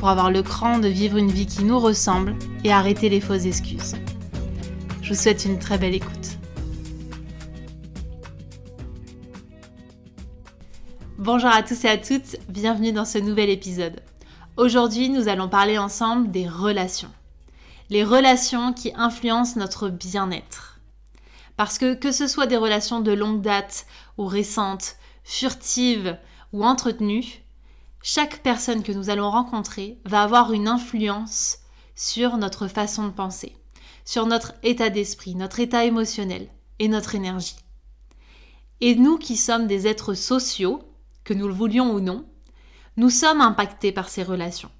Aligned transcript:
pour 0.00 0.08
avoir 0.08 0.30
le 0.30 0.42
cran 0.42 0.78
de 0.78 0.88
vivre 0.88 1.18
une 1.18 1.30
vie 1.30 1.46
qui 1.46 1.62
nous 1.62 1.78
ressemble 1.78 2.34
et 2.64 2.72
arrêter 2.72 3.10
les 3.10 3.20
fausses 3.20 3.44
excuses. 3.44 3.96
Je 5.02 5.10
vous 5.10 5.20
souhaite 5.20 5.44
une 5.44 5.58
très 5.58 5.76
belle 5.76 5.94
écoute. 5.94 6.38
Bonjour 11.18 11.50
à 11.50 11.62
tous 11.62 11.84
et 11.84 11.88
à 11.88 11.98
toutes, 11.98 12.38
bienvenue 12.48 12.92
dans 12.92 13.04
ce 13.04 13.18
nouvel 13.18 13.50
épisode. 13.50 14.00
Aujourd'hui, 14.56 15.10
nous 15.10 15.28
allons 15.28 15.50
parler 15.50 15.76
ensemble 15.76 16.30
des 16.30 16.48
relations. 16.48 17.12
Les 17.90 18.02
relations 18.02 18.72
qui 18.72 18.92
influencent 18.96 19.58
notre 19.58 19.90
bien-être. 19.90 20.80
Parce 21.58 21.76
que 21.76 21.92
que 21.92 22.10
ce 22.10 22.26
soit 22.26 22.46
des 22.46 22.56
relations 22.56 23.00
de 23.00 23.12
longue 23.12 23.42
date 23.42 23.84
ou 24.16 24.24
récentes, 24.24 24.96
furtives 25.24 26.16
ou 26.54 26.64
entretenues, 26.64 27.42
chaque 28.02 28.42
personne 28.42 28.82
que 28.82 28.92
nous 28.92 29.10
allons 29.10 29.30
rencontrer 29.30 29.98
va 30.04 30.22
avoir 30.22 30.52
une 30.52 30.68
influence 30.68 31.58
sur 31.94 32.38
notre 32.38 32.66
façon 32.66 33.06
de 33.06 33.12
penser, 33.12 33.56
sur 34.04 34.26
notre 34.26 34.54
état 34.62 34.88
d'esprit, 34.88 35.34
notre 35.34 35.60
état 35.60 35.84
émotionnel 35.84 36.48
et 36.78 36.88
notre 36.88 37.14
énergie. 37.14 37.56
Et 38.80 38.94
nous 38.94 39.18
qui 39.18 39.36
sommes 39.36 39.66
des 39.66 39.86
êtres 39.86 40.14
sociaux, 40.14 40.82
que 41.24 41.34
nous 41.34 41.46
le 41.46 41.52
voulions 41.54 41.92
ou 41.92 42.00
non, 42.00 42.24
nous 42.96 43.10
sommes 43.10 43.42
impactés 43.42 43.92
par 43.92 44.08
ces 44.08 44.22
relations. 44.22 44.70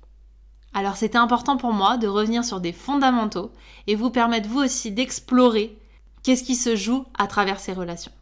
Alors 0.73 0.97
c'était 0.97 1.19
important 1.19 1.57
pour 1.57 1.73
moi 1.73 1.98
de 1.98 2.07
revenir 2.07 2.45
sur 2.45 2.61
des 2.61 2.73
fondamentaux 2.73 3.53
et 3.87 3.97
vous 3.97 4.11
permettre 4.11 4.48
vous 4.48 4.61
aussi 4.61 4.93
d'explorer 4.93 5.77
qu'est-ce 6.23 6.45
qui 6.45 6.57
se 6.57 6.77
joue 6.77 7.05
à 7.19 7.27
travers 7.27 7.61
ces 7.61 7.73
relations. 7.73 8.13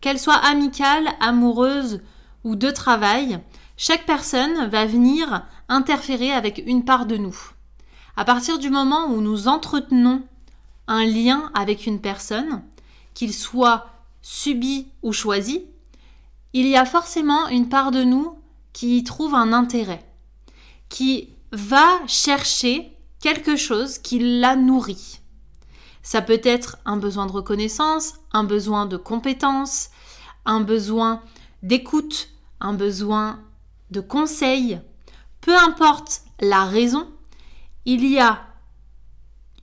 Qu'elles 0.00 0.18
soient 0.18 0.34
amicales, 0.34 1.08
amoureuses 1.20 2.00
ou 2.44 2.56
de 2.56 2.70
travail, 2.70 3.40
chaque 3.76 4.06
personne 4.06 4.68
va 4.68 4.86
venir 4.86 5.44
interférer 5.68 6.32
avec 6.32 6.62
une 6.66 6.84
part 6.84 7.06
de 7.06 7.16
nous. 7.16 7.36
À 8.16 8.24
partir 8.24 8.58
du 8.58 8.70
moment 8.70 9.06
où 9.06 9.20
nous 9.20 9.48
entretenons 9.48 10.22
un 10.88 11.04
lien 11.04 11.50
avec 11.54 11.86
une 11.86 12.00
personne, 12.00 12.62
qu'il 13.14 13.32
soit 13.32 13.86
subi 14.22 14.88
ou 15.02 15.12
choisi, 15.12 15.64
il 16.52 16.66
y 16.66 16.76
a 16.76 16.84
forcément 16.84 17.48
une 17.48 17.68
part 17.68 17.90
de 17.90 18.02
nous 18.02 18.38
qui 18.72 18.98
y 18.98 19.04
trouve 19.04 19.34
un 19.34 19.52
intérêt, 19.52 20.04
qui 20.88 21.30
va 21.52 22.00
chercher 22.06 22.96
quelque 23.20 23.56
chose 23.56 23.98
qui 23.98 24.40
la 24.40 24.56
nourrit. 24.56 25.20
Ça 26.02 26.22
peut 26.22 26.40
être 26.42 26.78
un 26.84 26.96
besoin 26.96 27.26
de 27.26 27.32
reconnaissance, 27.32 28.14
un 28.32 28.44
besoin 28.44 28.86
de 28.86 28.96
compétence, 28.96 29.90
un 30.44 30.60
besoin 30.60 31.20
d'écoute, 31.62 32.30
un 32.60 32.72
besoin 32.72 33.40
de 33.90 34.00
conseil, 34.00 34.80
peu 35.40 35.56
importe 35.56 36.22
la 36.40 36.64
raison, 36.64 37.08
il 37.84 38.06
y 38.06 38.18
a 38.18 38.46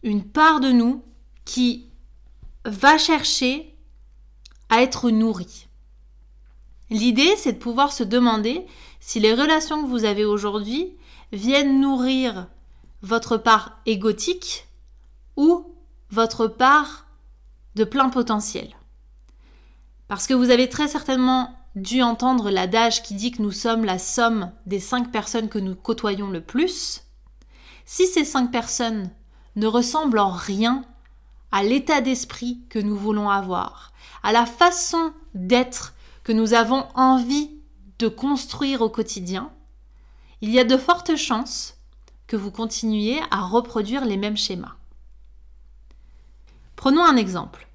une 0.03 0.23
part 0.23 0.59
de 0.59 0.71
nous 0.71 1.03
qui 1.45 1.89
va 2.65 2.97
chercher 2.97 3.75
à 4.69 4.81
être 4.81 5.09
nourrie. 5.09 5.67
L'idée, 6.89 7.35
c'est 7.37 7.53
de 7.53 7.57
pouvoir 7.57 7.91
se 7.91 8.03
demander 8.03 8.65
si 8.99 9.19
les 9.19 9.33
relations 9.33 9.81
que 9.83 9.87
vous 9.87 10.05
avez 10.05 10.25
aujourd'hui 10.25 10.95
viennent 11.31 11.79
nourrir 11.79 12.47
votre 13.01 13.37
part 13.37 13.79
égotique 13.85 14.67
ou 15.35 15.75
votre 16.09 16.47
part 16.47 17.07
de 17.75 17.83
plein 17.83 18.09
potentiel. 18.09 18.75
Parce 20.07 20.27
que 20.27 20.33
vous 20.33 20.49
avez 20.49 20.69
très 20.69 20.87
certainement 20.87 21.55
dû 21.75 22.01
entendre 22.01 22.49
l'adage 22.49 23.03
qui 23.03 23.15
dit 23.15 23.31
que 23.31 23.41
nous 23.41 23.51
sommes 23.51 23.85
la 23.85 23.99
somme 23.99 24.51
des 24.65 24.79
cinq 24.79 25.11
personnes 25.11 25.49
que 25.49 25.59
nous 25.59 25.75
côtoyons 25.75 26.29
le 26.29 26.41
plus. 26.41 27.01
Si 27.85 28.07
ces 28.07 28.25
cinq 28.25 28.51
personnes 28.51 29.11
ne 29.55 29.67
ressemblent 29.67 30.19
en 30.19 30.31
rien 30.31 30.83
à 31.51 31.63
l'état 31.63 32.01
d'esprit 32.01 32.61
que 32.69 32.79
nous 32.79 32.95
voulons 32.95 33.29
avoir, 33.29 33.93
à 34.23 34.31
la 34.31 34.45
façon 34.45 35.13
d'être 35.33 35.93
que 36.23 36.31
nous 36.31 36.53
avons 36.53 36.85
envie 36.95 37.51
de 37.99 38.07
construire 38.07 38.81
au 38.81 38.89
quotidien, 38.89 39.51
il 40.41 40.49
y 40.49 40.59
a 40.59 40.63
de 40.63 40.77
fortes 40.77 41.15
chances 41.15 41.77
que 42.27 42.35
vous 42.35 42.51
continuiez 42.51 43.21
à 43.31 43.41
reproduire 43.41 44.05
les 44.05 44.17
mêmes 44.17 44.37
schémas. 44.37 44.75
Prenons 46.75 47.03
un 47.03 47.15
exemple. 47.15 47.67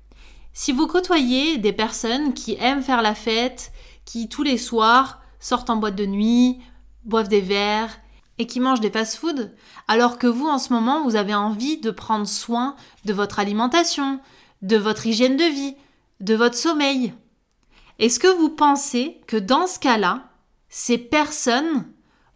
Si 0.52 0.72
vous 0.72 0.86
côtoyez 0.86 1.58
des 1.58 1.72
personnes 1.72 2.34
qui 2.34 2.56
aiment 2.58 2.82
faire 2.82 3.02
la 3.02 3.14
fête, 3.14 3.72
qui 4.10 4.28
tous 4.28 4.42
les 4.42 4.58
soirs 4.58 5.20
sortent 5.38 5.70
en 5.70 5.76
boîte 5.76 5.94
de 5.94 6.04
nuit, 6.04 6.58
boivent 7.04 7.28
des 7.28 7.40
verres 7.40 7.96
et 8.38 8.48
qui 8.48 8.58
mangent 8.58 8.80
des 8.80 8.90
fast-foods, 8.90 9.52
alors 9.86 10.18
que 10.18 10.26
vous 10.26 10.48
en 10.48 10.58
ce 10.58 10.72
moment 10.72 11.04
vous 11.04 11.14
avez 11.14 11.34
envie 11.34 11.78
de 11.78 11.92
prendre 11.92 12.26
soin 12.26 12.74
de 13.04 13.12
votre 13.12 13.38
alimentation, 13.38 14.18
de 14.62 14.76
votre 14.76 15.06
hygiène 15.06 15.36
de 15.36 15.44
vie, 15.44 15.76
de 16.18 16.34
votre 16.34 16.56
sommeil. 16.56 17.14
Est-ce 18.00 18.18
que 18.18 18.26
vous 18.26 18.48
pensez 18.48 19.20
que 19.28 19.36
dans 19.36 19.68
ce 19.68 19.78
cas-là, 19.78 20.24
ces 20.68 20.98
personnes 20.98 21.86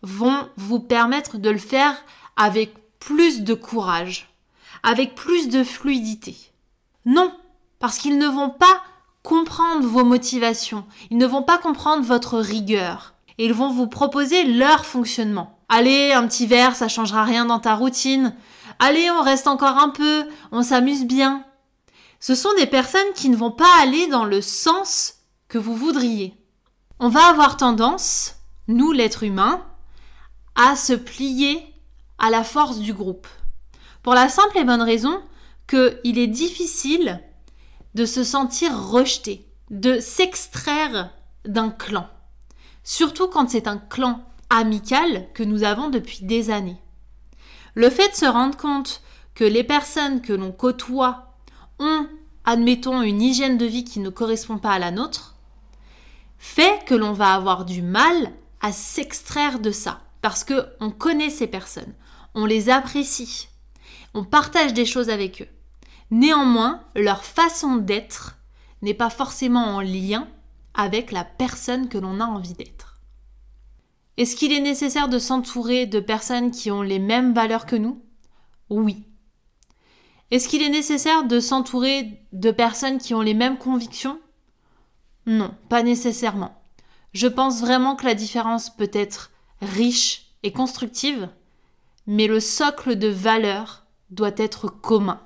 vont 0.02 0.48
vous 0.56 0.78
permettre 0.78 1.38
de 1.38 1.50
le 1.50 1.58
faire 1.58 1.96
avec 2.36 2.72
plus 3.00 3.42
de 3.42 3.54
courage, 3.54 4.32
avec 4.84 5.16
plus 5.16 5.48
de 5.48 5.64
fluidité? 5.64 6.36
Non, 7.04 7.36
parce 7.80 7.98
qu'ils 7.98 8.18
ne 8.18 8.28
vont 8.28 8.50
pas 8.50 8.80
comprendre 9.24 9.88
vos 9.88 10.04
motivations, 10.04 10.84
ils 11.10 11.16
ne 11.16 11.26
vont 11.26 11.42
pas 11.42 11.58
comprendre 11.58 12.04
votre 12.04 12.38
rigueur, 12.38 13.14
et 13.38 13.46
ils 13.46 13.54
vont 13.54 13.72
vous 13.72 13.88
proposer 13.88 14.44
leur 14.44 14.84
fonctionnement. 14.84 15.58
Allez, 15.68 16.12
un 16.12 16.28
petit 16.28 16.46
verre, 16.46 16.76
ça 16.76 16.88
changera 16.88 17.24
rien 17.24 17.46
dans 17.46 17.58
ta 17.58 17.74
routine. 17.74 18.36
Allez, 18.78 19.10
on 19.10 19.22
reste 19.22 19.48
encore 19.48 19.78
un 19.78 19.88
peu, 19.88 20.26
on 20.52 20.62
s'amuse 20.62 21.06
bien. 21.06 21.42
Ce 22.20 22.34
sont 22.34 22.52
des 22.58 22.66
personnes 22.66 23.12
qui 23.14 23.30
ne 23.30 23.36
vont 23.36 23.50
pas 23.50 23.80
aller 23.80 24.06
dans 24.08 24.26
le 24.26 24.42
sens 24.42 25.14
que 25.48 25.58
vous 25.58 25.74
voudriez. 25.74 26.34
On 27.00 27.08
va 27.08 27.26
avoir 27.26 27.56
tendance, 27.56 28.34
nous 28.68 28.92
l'être 28.92 29.22
humain, 29.22 29.64
à 30.54 30.76
se 30.76 30.92
plier 30.92 31.64
à 32.18 32.28
la 32.28 32.44
force 32.44 32.78
du 32.78 32.92
groupe. 32.92 33.26
Pour 34.02 34.12
la 34.12 34.28
simple 34.28 34.58
et 34.58 34.64
bonne 34.64 34.82
raison 34.82 35.22
qu'il 35.66 36.18
est 36.18 36.26
difficile 36.26 37.22
de 37.94 38.06
se 38.06 38.24
sentir 38.24 38.76
rejeté, 38.76 39.46
de 39.70 39.98
s'extraire 40.00 41.10
d'un 41.44 41.70
clan. 41.70 42.08
Surtout 42.82 43.28
quand 43.28 43.50
c'est 43.50 43.66
un 43.66 43.78
clan 43.78 44.24
amical 44.50 45.28
que 45.32 45.42
nous 45.42 45.64
avons 45.64 45.88
depuis 45.88 46.24
des 46.24 46.50
années. 46.50 46.80
Le 47.74 47.90
fait 47.90 48.10
de 48.10 48.14
se 48.14 48.26
rendre 48.26 48.56
compte 48.56 49.02
que 49.34 49.44
les 49.44 49.64
personnes 49.64 50.20
que 50.20 50.32
l'on 50.32 50.52
côtoie 50.52 51.34
ont, 51.78 52.06
admettons, 52.44 53.02
une 53.02 53.22
hygiène 53.22 53.58
de 53.58 53.66
vie 53.66 53.84
qui 53.84 54.00
ne 54.00 54.10
correspond 54.10 54.58
pas 54.58 54.72
à 54.72 54.78
la 54.78 54.90
nôtre, 54.90 55.36
fait 56.38 56.84
que 56.86 56.94
l'on 56.94 57.12
va 57.12 57.34
avoir 57.34 57.64
du 57.64 57.82
mal 57.82 58.32
à 58.60 58.70
s'extraire 58.70 59.58
de 59.58 59.70
ça. 59.70 60.00
Parce 60.22 60.44
que 60.44 60.66
on 60.80 60.90
connaît 60.90 61.30
ces 61.30 61.46
personnes, 61.46 61.94
on 62.34 62.46
les 62.46 62.70
apprécie, 62.70 63.48
on 64.14 64.24
partage 64.24 64.72
des 64.72 64.86
choses 64.86 65.10
avec 65.10 65.42
eux. 65.42 65.53
Néanmoins, 66.14 66.80
leur 66.94 67.24
façon 67.24 67.74
d'être 67.74 68.36
n'est 68.82 68.94
pas 68.94 69.10
forcément 69.10 69.74
en 69.74 69.80
lien 69.80 70.28
avec 70.72 71.10
la 71.10 71.24
personne 71.24 71.88
que 71.88 71.98
l'on 71.98 72.20
a 72.20 72.24
envie 72.24 72.52
d'être. 72.52 73.00
Est-ce 74.16 74.36
qu'il 74.36 74.52
est 74.52 74.60
nécessaire 74.60 75.08
de 75.08 75.18
s'entourer 75.18 75.86
de 75.86 75.98
personnes 75.98 76.52
qui 76.52 76.70
ont 76.70 76.82
les 76.82 77.00
mêmes 77.00 77.34
valeurs 77.34 77.66
que 77.66 77.74
nous? 77.74 78.00
Oui. 78.70 79.08
Est-ce 80.30 80.46
qu'il 80.46 80.62
est 80.62 80.68
nécessaire 80.68 81.24
de 81.24 81.40
s'entourer 81.40 82.24
de 82.30 82.52
personnes 82.52 82.98
qui 82.98 83.12
ont 83.12 83.20
les 83.20 83.34
mêmes 83.34 83.58
convictions? 83.58 84.20
Non, 85.26 85.52
pas 85.68 85.82
nécessairement. 85.82 86.62
Je 87.12 87.26
pense 87.26 87.60
vraiment 87.60 87.96
que 87.96 88.06
la 88.06 88.14
différence 88.14 88.70
peut 88.70 88.90
être 88.92 89.32
riche 89.60 90.26
et 90.44 90.52
constructive, 90.52 91.28
mais 92.06 92.28
le 92.28 92.38
socle 92.38 92.94
de 92.94 93.08
valeurs 93.08 93.84
doit 94.10 94.36
être 94.36 94.68
commun. 94.68 95.20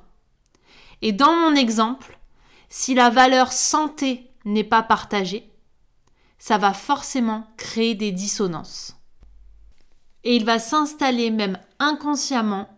Et 1.02 1.12
dans 1.12 1.34
mon 1.34 1.54
exemple, 1.54 2.18
si 2.68 2.94
la 2.94 3.10
valeur 3.10 3.52
santé 3.52 4.30
n'est 4.44 4.64
pas 4.64 4.82
partagée, 4.82 5.50
ça 6.38 6.58
va 6.58 6.72
forcément 6.72 7.46
créer 7.56 7.94
des 7.94 8.12
dissonances. 8.12 8.94
et 10.24 10.36
il 10.36 10.44
va 10.44 10.58
s'installer 10.58 11.30
même 11.30 11.58
inconsciemment 11.78 12.68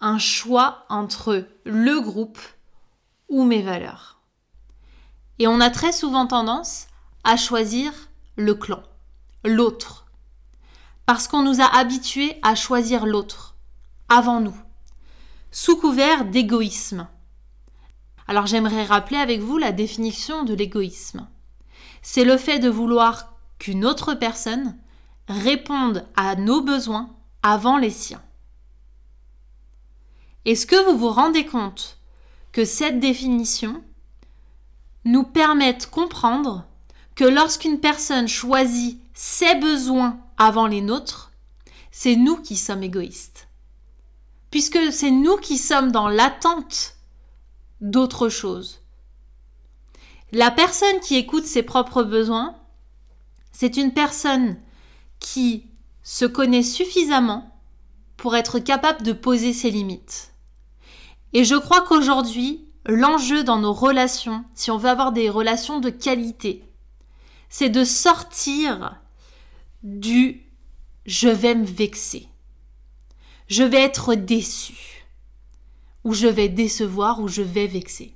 un 0.00 0.18
choix 0.18 0.86
entre 0.88 1.46
le 1.64 2.00
groupe 2.00 2.38
ou 3.28 3.44
mes 3.44 3.62
valeurs. 3.62 4.20
Et 5.38 5.46
on 5.46 5.60
a 5.60 5.70
très 5.70 5.92
souvent 5.92 6.26
tendance 6.26 6.86
à 7.24 7.36
choisir 7.36 7.92
le 8.36 8.54
clan, 8.54 8.82
l'autre, 9.44 10.06
parce 11.06 11.28
qu'on 11.28 11.42
nous 11.42 11.60
a 11.60 11.66
habitués 11.66 12.38
à 12.42 12.54
choisir 12.54 13.04
l'autre 13.04 13.56
avant 14.08 14.40
nous, 14.40 14.56
sous 15.50 15.76
couvert 15.76 16.24
d'égoïsme. 16.24 17.08
Alors 18.30 18.46
j'aimerais 18.46 18.84
rappeler 18.84 19.16
avec 19.16 19.40
vous 19.40 19.58
la 19.58 19.72
définition 19.72 20.44
de 20.44 20.54
l'égoïsme. 20.54 21.26
C'est 22.00 22.22
le 22.22 22.36
fait 22.36 22.60
de 22.60 22.68
vouloir 22.68 23.32
qu'une 23.58 23.84
autre 23.84 24.14
personne 24.14 24.78
réponde 25.26 26.06
à 26.14 26.36
nos 26.36 26.60
besoins 26.60 27.10
avant 27.42 27.76
les 27.76 27.90
siens. 27.90 28.22
Est-ce 30.44 30.64
que 30.64 30.76
vous 30.88 30.96
vous 30.96 31.10
rendez 31.10 31.44
compte 31.44 31.98
que 32.52 32.64
cette 32.64 33.00
définition 33.00 33.82
nous 35.04 35.24
permet 35.24 35.74
de 35.74 35.84
comprendre 35.86 36.66
que 37.16 37.24
lorsqu'une 37.24 37.80
personne 37.80 38.28
choisit 38.28 39.00
ses 39.12 39.56
besoins 39.56 40.20
avant 40.38 40.68
les 40.68 40.82
nôtres, 40.82 41.32
c'est 41.90 42.14
nous 42.14 42.36
qui 42.36 42.54
sommes 42.54 42.84
égoïstes. 42.84 43.48
Puisque 44.52 44.92
c'est 44.92 45.10
nous 45.10 45.36
qui 45.38 45.58
sommes 45.58 45.90
dans 45.90 46.08
l'attente 46.08 46.94
d'autre 47.80 48.28
chose. 48.28 48.80
La 50.32 50.50
personne 50.50 51.00
qui 51.00 51.16
écoute 51.16 51.44
ses 51.44 51.62
propres 51.62 52.02
besoins, 52.02 52.56
c'est 53.52 53.76
une 53.76 53.92
personne 53.92 54.56
qui 55.18 55.66
se 56.02 56.24
connaît 56.24 56.62
suffisamment 56.62 57.60
pour 58.16 58.36
être 58.36 58.58
capable 58.58 59.02
de 59.02 59.12
poser 59.12 59.52
ses 59.52 59.70
limites. 59.70 60.32
Et 61.32 61.44
je 61.44 61.54
crois 61.54 61.82
qu'aujourd'hui, 61.82 62.66
l'enjeu 62.86 63.44
dans 63.44 63.58
nos 63.58 63.72
relations, 63.72 64.44
si 64.54 64.70
on 64.70 64.76
veut 64.76 64.88
avoir 64.88 65.12
des 65.12 65.30
relations 65.30 65.80
de 65.80 65.90
qualité, 65.90 66.64
c'est 67.48 67.68
de 67.68 67.84
sortir 67.84 69.00
du 69.82 70.46
je 71.06 71.28
vais 71.28 71.54
me 71.54 71.64
vexer, 71.64 72.28
je 73.48 73.62
vais 73.62 73.82
être 73.82 74.14
déçu, 74.14 74.89
ou 76.04 76.14
je 76.14 76.26
vais 76.26 76.48
décevoir, 76.48 77.20
ou 77.20 77.28
je 77.28 77.42
vais 77.42 77.66
vexer. 77.66 78.14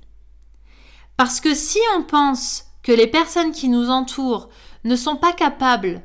Parce 1.17 1.39
que 1.39 1.53
si 1.53 1.79
on 1.97 2.03
pense 2.03 2.65
que 2.83 2.91
les 2.91 3.07
personnes 3.07 3.51
qui 3.51 3.69
nous 3.69 3.89
entourent 3.89 4.49
ne 4.83 4.95
sont 4.95 5.15
pas 5.15 5.33
capables 5.33 6.01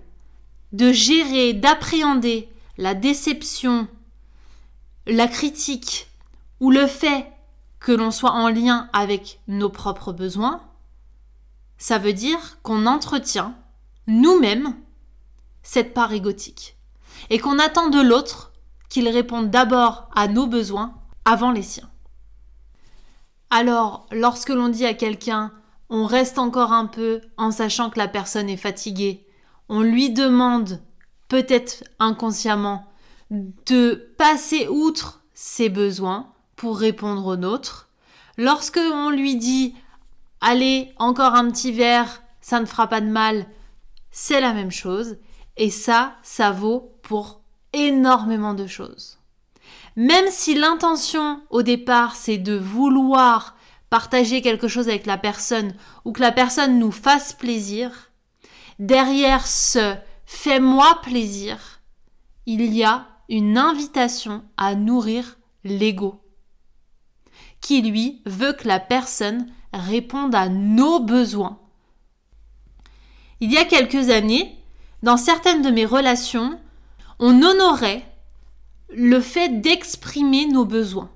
de 0.72 0.92
gérer, 0.92 1.52
d'appréhender 1.52 2.48
la 2.78 2.94
déception, 2.94 3.88
la 5.06 5.26
critique 5.26 6.08
ou 6.60 6.70
le 6.70 6.86
fait 6.86 7.26
que 7.80 7.92
l'on 7.92 8.10
soit 8.10 8.32
en 8.32 8.48
lien 8.48 8.88
avec 8.92 9.40
nos 9.48 9.70
propres 9.70 10.12
besoins, 10.12 10.62
ça 11.78 11.98
veut 11.98 12.12
dire 12.12 12.58
qu'on 12.62 12.86
entretient 12.86 13.54
nous-mêmes 14.06 14.74
cette 15.62 15.94
part 15.94 16.12
égotique 16.12 16.76
et 17.30 17.38
qu'on 17.38 17.58
attend 17.58 17.88
de 17.88 18.00
l'autre 18.00 18.52
qu'il 18.88 19.08
réponde 19.08 19.50
d'abord 19.50 20.08
à 20.14 20.28
nos 20.28 20.46
besoins 20.46 20.94
avant 21.24 21.50
les 21.50 21.62
siens. 21.62 21.90
Alors, 23.50 24.06
lorsque 24.12 24.50
l'on 24.50 24.68
dit 24.68 24.86
à 24.86 24.94
quelqu'un 24.94 25.52
on 25.90 26.06
reste 26.06 26.38
encore 26.38 26.72
un 26.72 26.86
peu 26.86 27.20
en 27.36 27.50
sachant 27.50 27.90
que 27.90 27.98
la 27.98 28.06
personne 28.06 28.48
est 28.48 28.56
fatiguée, 28.56 29.26
on 29.68 29.82
lui 29.82 30.10
demande, 30.10 30.80
peut-être 31.28 31.84
inconsciemment, 31.98 32.86
de 33.30 34.12
passer 34.16 34.68
outre 34.68 35.22
ses 35.34 35.68
besoins 35.68 36.32
pour 36.54 36.78
répondre 36.78 37.26
aux 37.26 37.36
nôtres. 37.36 37.88
Lorsque 38.38 38.78
on 38.78 39.10
lui 39.10 39.36
dit 39.36 39.74
allez, 40.40 40.92
encore 40.98 41.34
un 41.34 41.50
petit 41.50 41.72
verre, 41.72 42.22
ça 42.40 42.60
ne 42.60 42.66
fera 42.66 42.86
pas 42.86 43.00
de 43.00 43.10
mal, 43.10 43.46
c'est 44.12 44.40
la 44.40 44.52
même 44.52 44.70
chose. 44.70 45.18
Et 45.56 45.70
ça, 45.70 46.14
ça 46.22 46.52
vaut 46.52 46.94
pour 47.02 47.42
énormément 47.72 48.54
de 48.54 48.66
choses. 48.66 49.19
Même 50.00 50.30
si 50.30 50.54
l'intention 50.54 51.42
au 51.50 51.62
départ, 51.62 52.16
c'est 52.16 52.38
de 52.38 52.56
vouloir 52.56 53.54
partager 53.90 54.40
quelque 54.40 54.66
chose 54.66 54.88
avec 54.88 55.04
la 55.04 55.18
personne 55.18 55.74
ou 56.06 56.12
que 56.12 56.22
la 56.22 56.32
personne 56.32 56.78
nous 56.78 56.90
fasse 56.90 57.34
plaisir, 57.34 58.10
derrière 58.78 59.46
ce 59.46 59.94
fais-moi 60.24 61.02
plaisir, 61.02 61.82
il 62.46 62.74
y 62.74 62.82
a 62.82 63.08
une 63.28 63.58
invitation 63.58 64.42
à 64.56 64.74
nourrir 64.74 65.36
l'ego, 65.64 66.24
qui 67.60 67.82
lui 67.82 68.22
veut 68.24 68.54
que 68.54 68.68
la 68.68 68.80
personne 68.80 69.52
réponde 69.74 70.34
à 70.34 70.48
nos 70.48 71.00
besoins. 71.00 71.58
Il 73.40 73.52
y 73.52 73.58
a 73.58 73.66
quelques 73.66 74.08
années, 74.08 74.56
dans 75.02 75.18
certaines 75.18 75.60
de 75.60 75.70
mes 75.70 75.84
relations, 75.84 76.58
on 77.18 77.42
honorait 77.42 78.09
le 78.94 79.20
fait 79.20 79.60
d'exprimer 79.60 80.46
nos 80.46 80.64
besoins. 80.64 81.10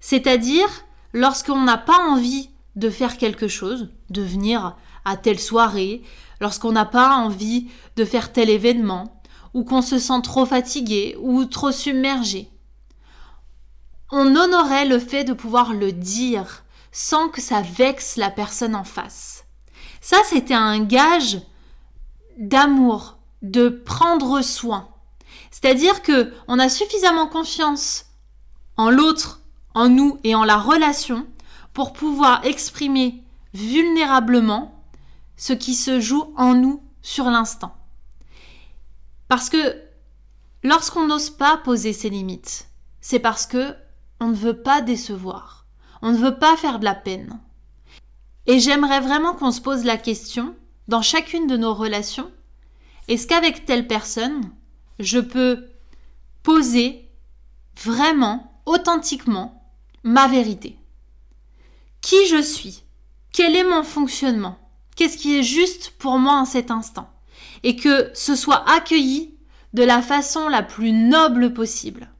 C'est-à-dire, 0.00 0.68
lorsqu'on 1.12 1.62
n'a 1.62 1.78
pas 1.78 1.98
envie 2.08 2.50
de 2.76 2.90
faire 2.90 3.16
quelque 3.16 3.48
chose, 3.48 3.90
de 4.10 4.22
venir 4.22 4.76
à 5.04 5.16
telle 5.16 5.40
soirée, 5.40 6.02
lorsqu'on 6.40 6.72
n'a 6.72 6.84
pas 6.84 7.16
envie 7.16 7.68
de 7.96 8.04
faire 8.04 8.32
tel 8.32 8.50
événement, 8.50 9.20
ou 9.54 9.64
qu'on 9.64 9.82
se 9.82 9.98
sent 9.98 10.22
trop 10.22 10.46
fatigué 10.46 11.16
ou 11.20 11.44
trop 11.44 11.72
submergé. 11.72 12.50
On 14.10 14.36
honorait 14.36 14.86
le 14.86 14.98
fait 14.98 15.24
de 15.24 15.32
pouvoir 15.32 15.72
le 15.72 15.92
dire 15.92 16.64
sans 16.92 17.28
que 17.28 17.40
ça 17.40 17.60
vexe 17.60 18.16
la 18.16 18.30
personne 18.30 18.74
en 18.74 18.84
face. 18.84 19.44
Ça, 20.00 20.18
c'était 20.24 20.54
un 20.54 20.80
gage 20.80 21.40
d'amour, 22.38 23.18
de 23.42 23.68
prendre 23.68 24.40
soin. 24.42 24.88
C'est-à-dire 25.60 26.02
que 26.02 26.32
on 26.46 26.60
a 26.60 26.68
suffisamment 26.68 27.26
confiance 27.26 28.06
en 28.76 28.90
l'autre, 28.90 29.40
en 29.74 29.88
nous 29.88 30.20
et 30.22 30.36
en 30.36 30.44
la 30.44 30.56
relation 30.56 31.26
pour 31.72 31.92
pouvoir 31.92 32.44
exprimer 32.44 33.24
vulnérablement 33.54 34.84
ce 35.36 35.52
qui 35.52 35.74
se 35.74 35.98
joue 35.98 36.32
en 36.36 36.54
nous 36.54 36.80
sur 37.02 37.24
l'instant. 37.24 37.74
Parce 39.26 39.50
que 39.50 39.82
lorsqu'on 40.62 41.08
n'ose 41.08 41.30
pas 41.30 41.56
poser 41.56 41.92
ses 41.92 42.10
limites, 42.10 42.68
c'est 43.00 43.18
parce 43.18 43.46
que 43.46 43.74
on 44.20 44.28
ne 44.28 44.34
veut 44.34 44.62
pas 44.62 44.80
décevoir, 44.80 45.66
on 46.02 46.12
ne 46.12 46.18
veut 46.18 46.38
pas 46.38 46.56
faire 46.56 46.78
de 46.78 46.84
la 46.84 46.94
peine. 46.94 47.40
Et 48.46 48.60
j'aimerais 48.60 49.00
vraiment 49.00 49.34
qu'on 49.34 49.50
se 49.50 49.60
pose 49.60 49.84
la 49.84 49.96
question, 49.96 50.54
dans 50.86 51.02
chacune 51.02 51.48
de 51.48 51.56
nos 51.56 51.74
relations, 51.74 52.30
est-ce 53.08 53.26
qu'avec 53.26 53.64
telle 53.64 53.88
personne, 53.88 54.52
je 54.98 55.18
peux 55.18 55.68
poser 56.42 57.08
vraiment, 57.76 58.62
authentiquement, 58.66 59.72
ma 60.02 60.28
vérité 60.28 60.78
Qui 62.00 62.26
je 62.28 62.42
suis 62.42 62.84
Quel 63.32 63.56
est 63.56 63.64
mon 63.64 63.82
fonctionnement 63.82 64.58
qu'est-ce 64.98 65.16
qui 65.16 65.38
est 65.38 65.44
juste 65.44 65.90
pour 65.90 66.18
moi 66.18 66.34
en 66.34 66.44
cet 66.44 66.72
instant, 66.72 67.08
et 67.62 67.76
que 67.76 68.10
ce 68.14 68.34
soit 68.34 68.68
accueilli 68.68 69.32
de 69.72 69.84
la 69.84 70.02
façon 70.02 70.48
la 70.48 70.64
plus 70.64 70.90
noble 70.90 71.54
possible. 71.54 72.10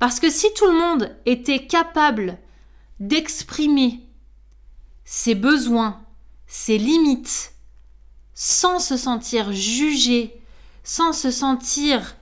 Parce 0.00 0.18
que 0.18 0.28
si 0.28 0.52
tout 0.54 0.66
le 0.66 0.76
monde 0.76 1.16
était 1.26 1.64
capable 1.66 2.36
d'exprimer 2.98 4.00
ses 5.04 5.36
besoins, 5.36 6.00
ses 6.48 6.76
limites, 6.76 7.52
sans 8.34 8.80
se 8.80 8.96
sentir 8.96 9.52
jugé, 9.52 10.37
sans 10.88 11.12
se 11.12 11.30
sentir 11.30 12.16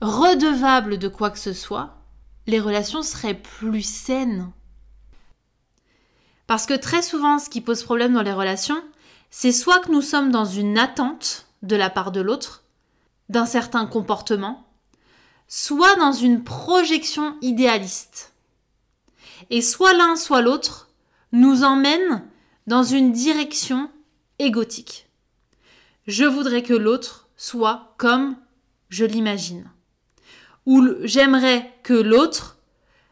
redevable 0.00 0.98
de 0.98 1.06
quoi 1.06 1.30
que 1.30 1.38
ce 1.38 1.52
soit, 1.52 1.94
les 2.48 2.58
relations 2.58 3.04
seraient 3.04 3.40
plus 3.40 3.82
saines. 3.82 4.50
Parce 6.48 6.66
que 6.66 6.74
très 6.74 7.02
souvent, 7.02 7.38
ce 7.38 7.48
qui 7.48 7.60
pose 7.60 7.84
problème 7.84 8.14
dans 8.14 8.24
les 8.24 8.32
relations, 8.32 8.82
c'est 9.30 9.52
soit 9.52 9.78
que 9.78 9.92
nous 9.92 10.02
sommes 10.02 10.32
dans 10.32 10.44
une 10.44 10.76
attente 10.76 11.46
de 11.62 11.76
la 11.76 11.88
part 11.88 12.10
de 12.10 12.20
l'autre, 12.20 12.64
d'un 13.28 13.46
certain 13.46 13.86
comportement, 13.86 14.66
soit 15.46 15.94
dans 15.94 16.12
une 16.12 16.42
projection 16.42 17.36
idéaliste. 17.42 18.32
Et 19.50 19.62
soit 19.62 19.92
l'un, 19.92 20.16
soit 20.16 20.42
l'autre 20.42 20.88
nous 21.30 21.62
emmène 21.62 22.24
dans 22.66 22.82
une 22.82 23.12
direction 23.12 23.88
égotique. 24.40 25.06
Je 26.08 26.24
voudrais 26.24 26.64
que 26.64 26.74
l'autre 26.74 27.19
soit 27.40 27.94
comme 27.96 28.36
je 28.90 29.06
l'imagine. 29.06 29.64
Ou 30.66 30.88
j'aimerais 31.04 31.72
que 31.82 31.94
l'autre 31.94 32.58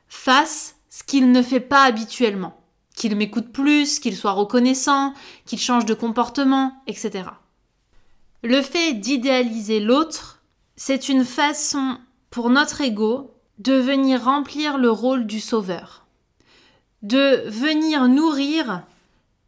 fasse 0.06 0.76
ce 0.90 1.02
qu'il 1.02 1.32
ne 1.32 1.40
fait 1.40 1.60
pas 1.60 1.84
habituellement 1.84 2.54
qu'il 2.94 3.16
m'écoute 3.16 3.52
plus, 3.52 4.00
qu'il 4.00 4.16
soit 4.16 4.32
reconnaissant, 4.32 5.14
qu'il 5.46 5.60
change 5.60 5.86
de 5.86 5.94
comportement, 5.94 6.82
etc. 6.88 7.30
Le 8.42 8.60
fait 8.60 8.92
d'idéaliser 8.92 9.80
l'autre 9.80 10.42
c'est 10.76 11.08
une 11.08 11.24
façon 11.24 11.98
pour 12.30 12.50
notre 12.50 12.82
ego 12.82 13.34
de 13.58 13.74
venir 13.74 14.24
remplir 14.24 14.78
le 14.78 14.90
rôle 14.90 15.26
du 15.26 15.40
sauveur, 15.40 16.06
de 17.02 17.48
venir 17.48 18.08
nourrir 18.08 18.82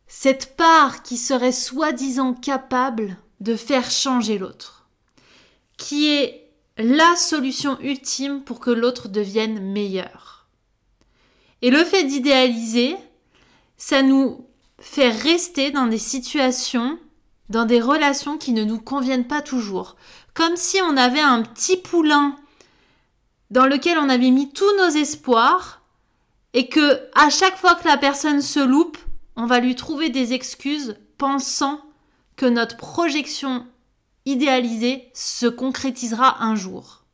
cette 0.07 0.57
part 0.57 1.03
qui 1.03 1.17
serait 1.17 1.53
soi-disant 1.53 2.35
capable 2.35 3.17
de 3.41 3.57
faire 3.57 3.91
changer 3.91 4.39
l'autre, 4.39 4.87
qui 5.77 6.09
est 6.09 6.49
la 6.77 7.17
solution 7.17 7.79
ultime 7.81 8.43
pour 8.43 8.61
que 8.61 8.71
l'autre 8.71 9.09
devienne 9.09 9.61
meilleur. 9.73 10.47
Et 11.63 11.71
le 11.71 11.85
fait 11.85 12.05
d'idéaliser, 12.05 12.97
ça 13.77 14.03
nous 14.03 14.47
fait 14.79 15.11
rester 15.11 15.71
dans 15.71 15.87
des 15.87 15.99
situations, 15.99 16.99
dans 17.49 17.67
des 17.67 17.81
relations 17.81 18.39
qui 18.39 18.53
ne 18.53 18.65
nous 18.65 18.81
conviennent 18.81 19.27
pas 19.27 19.43
toujours. 19.43 19.97
Comme 20.33 20.57
si 20.57 20.81
on 20.83 20.97
avait 20.97 21.21
un 21.21 21.43
petit 21.43 21.77
poulain 21.77 22.37
dans 23.51 23.67
lequel 23.67 23.99
on 23.99 24.09
avait 24.09 24.31
mis 24.31 24.53
tous 24.53 24.77
nos 24.79 24.91
espoirs 24.91 25.83
et 26.55 26.69
que 26.69 27.01
à 27.15 27.31
chaque 27.31 27.57
fois 27.57 27.75
que 27.75 27.87
la 27.87 27.97
personne 27.97 28.41
se 28.43 28.61
loupe, 28.61 28.99
on 29.37 29.47
va 29.47 29.61
lui 29.61 29.75
trouver 29.75 30.09
des 30.09 30.33
excuses 30.33 30.97
pensant 31.19 31.81
notre 32.47 32.77
projection 32.77 33.67
idéalisée 34.25 35.11
se 35.15 35.47
concrétisera 35.47 36.43
un 36.43 36.55
jour. 36.55 37.05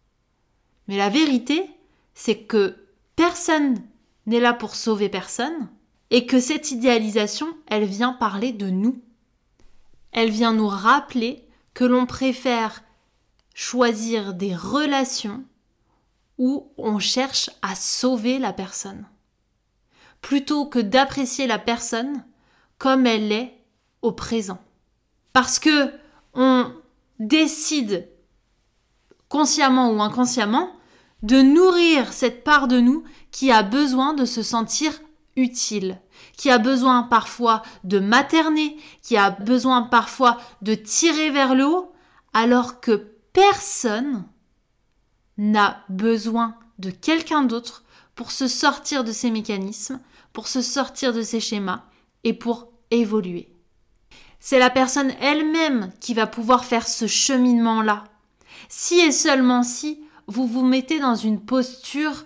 Mais 0.88 0.96
la 0.96 1.08
vérité, 1.08 1.68
c'est 2.14 2.38
que 2.38 2.76
personne 3.16 3.82
n'est 4.26 4.40
là 4.40 4.52
pour 4.52 4.74
sauver 4.74 5.08
personne 5.08 5.68
et 6.10 6.26
que 6.26 6.40
cette 6.40 6.70
idéalisation, 6.70 7.48
elle 7.66 7.84
vient 7.84 8.12
parler 8.12 8.52
de 8.52 8.70
nous. 8.70 9.02
Elle 10.12 10.30
vient 10.30 10.52
nous 10.52 10.68
rappeler 10.68 11.46
que 11.74 11.84
l'on 11.84 12.06
préfère 12.06 12.82
choisir 13.54 14.34
des 14.34 14.54
relations 14.54 15.44
où 16.38 16.72
on 16.76 16.98
cherche 16.98 17.50
à 17.62 17.74
sauver 17.74 18.38
la 18.38 18.52
personne, 18.52 19.06
plutôt 20.20 20.66
que 20.66 20.78
d'apprécier 20.78 21.46
la 21.46 21.58
personne 21.58 22.24
comme 22.78 23.06
elle 23.06 23.32
est 23.32 23.54
au 24.02 24.12
présent. 24.12 24.58
Parce 25.36 25.58
que 25.58 25.92
on 26.32 26.72
décide 27.18 28.08
consciemment 29.28 29.90
ou 29.90 30.00
inconsciemment 30.00 30.70
de 31.22 31.42
nourrir 31.42 32.14
cette 32.14 32.42
part 32.42 32.68
de 32.68 32.80
nous 32.80 33.04
qui 33.32 33.52
a 33.52 33.62
besoin 33.62 34.14
de 34.14 34.24
se 34.24 34.42
sentir 34.42 34.98
utile, 35.36 36.00
qui 36.38 36.48
a 36.48 36.56
besoin 36.56 37.02
parfois 37.02 37.60
de 37.84 37.98
materner, 37.98 38.78
qui 39.02 39.18
a 39.18 39.28
besoin 39.28 39.82
parfois 39.82 40.38
de 40.62 40.74
tirer 40.74 41.28
vers 41.28 41.54
le 41.54 41.66
haut, 41.66 41.92
alors 42.32 42.80
que 42.80 43.06
personne 43.34 44.24
n'a 45.36 45.84
besoin 45.90 46.56
de 46.78 46.88
quelqu'un 46.88 47.42
d'autre 47.42 47.84
pour 48.14 48.30
se 48.30 48.48
sortir 48.48 49.04
de 49.04 49.12
ces 49.12 49.30
mécanismes, 49.30 50.00
pour 50.32 50.48
se 50.48 50.62
sortir 50.62 51.12
de 51.12 51.20
ces 51.20 51.40
schémas 51.40 51.82
et 52.24 52.32
pour 52.32 52.68
évoluer. 52.90 53.55
C'est 54.40 54.58
la 54.58 54.70
personne 54.70 55.12
elle-même 55.20 55.92
qui 56.00 56.14
va 56.14 56.26
pouvoir 56.26 56.64
faire 56.64 56.86
ce 56.86 57.06
cheminement-là. 57.06 58.04
Si 58.68 58.98
et 59.00 59.12
seulement 59.12 59.62
si 59.62 60.00
vous 60.26 60.46
vous 60.46 60.64
mettez 60.64 60.98
dans 60.98 61.14
une 61.14 61.40
posture 61.40 62.24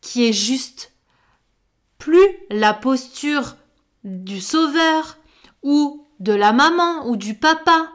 qui 0.00 0.26
est 0.28 0.32
juste, 0.32 0.92
plus 1.98 2.28
la 2.50 2.74
posture 2.74 3.56
du 4.04 4.40
sauveur 4.40 5.16
ou 5.62 6.06
de 6.20 6.32
la 6.32 6.52
maman 6.52 7.06
ou 7.06 7.16
du 7.16 7.34
papa, 7.34 7.90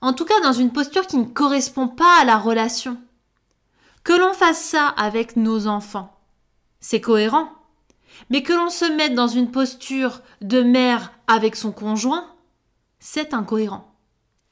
en 0.00 0.12
tout 0.12 0.24
cas 0.24 0.40
dans 0.40 0.52
une 0.52 0.72
posture 0.72 1.06
qui 1.06 1.16
ne 1.16 1.24
correspond 1.24 1.88
pas 1.88 2.20
à 2.20 2.24
la 2.24 2.38
relation. 2.38 2.98
Que 4.04 4.12
l'on 4.12 4.32
fasse 4.32 4.60
ça 4.60 4.86
avec 4.88 5.36
nos 5.36 5.66
enfants, 5.66 6.16
c'est 6.80 7.00
cohérent. 7.00 7.50
Mais 8.30 8.42
que 8.42 8.52
l'on 8.52 8.70
se 8.70 8.84
mette 8.84 9.14
dans 9.14 9.28
une 9.28 9.50
posture 9.50 10.20
de 10.40 10.62
mère 10.62 11.12
avec 11.26 11.54
son 11.54 11.70
conjoint, 11.70 12.26
c'est 13.06 13.34
incohérent. 13.34 13.94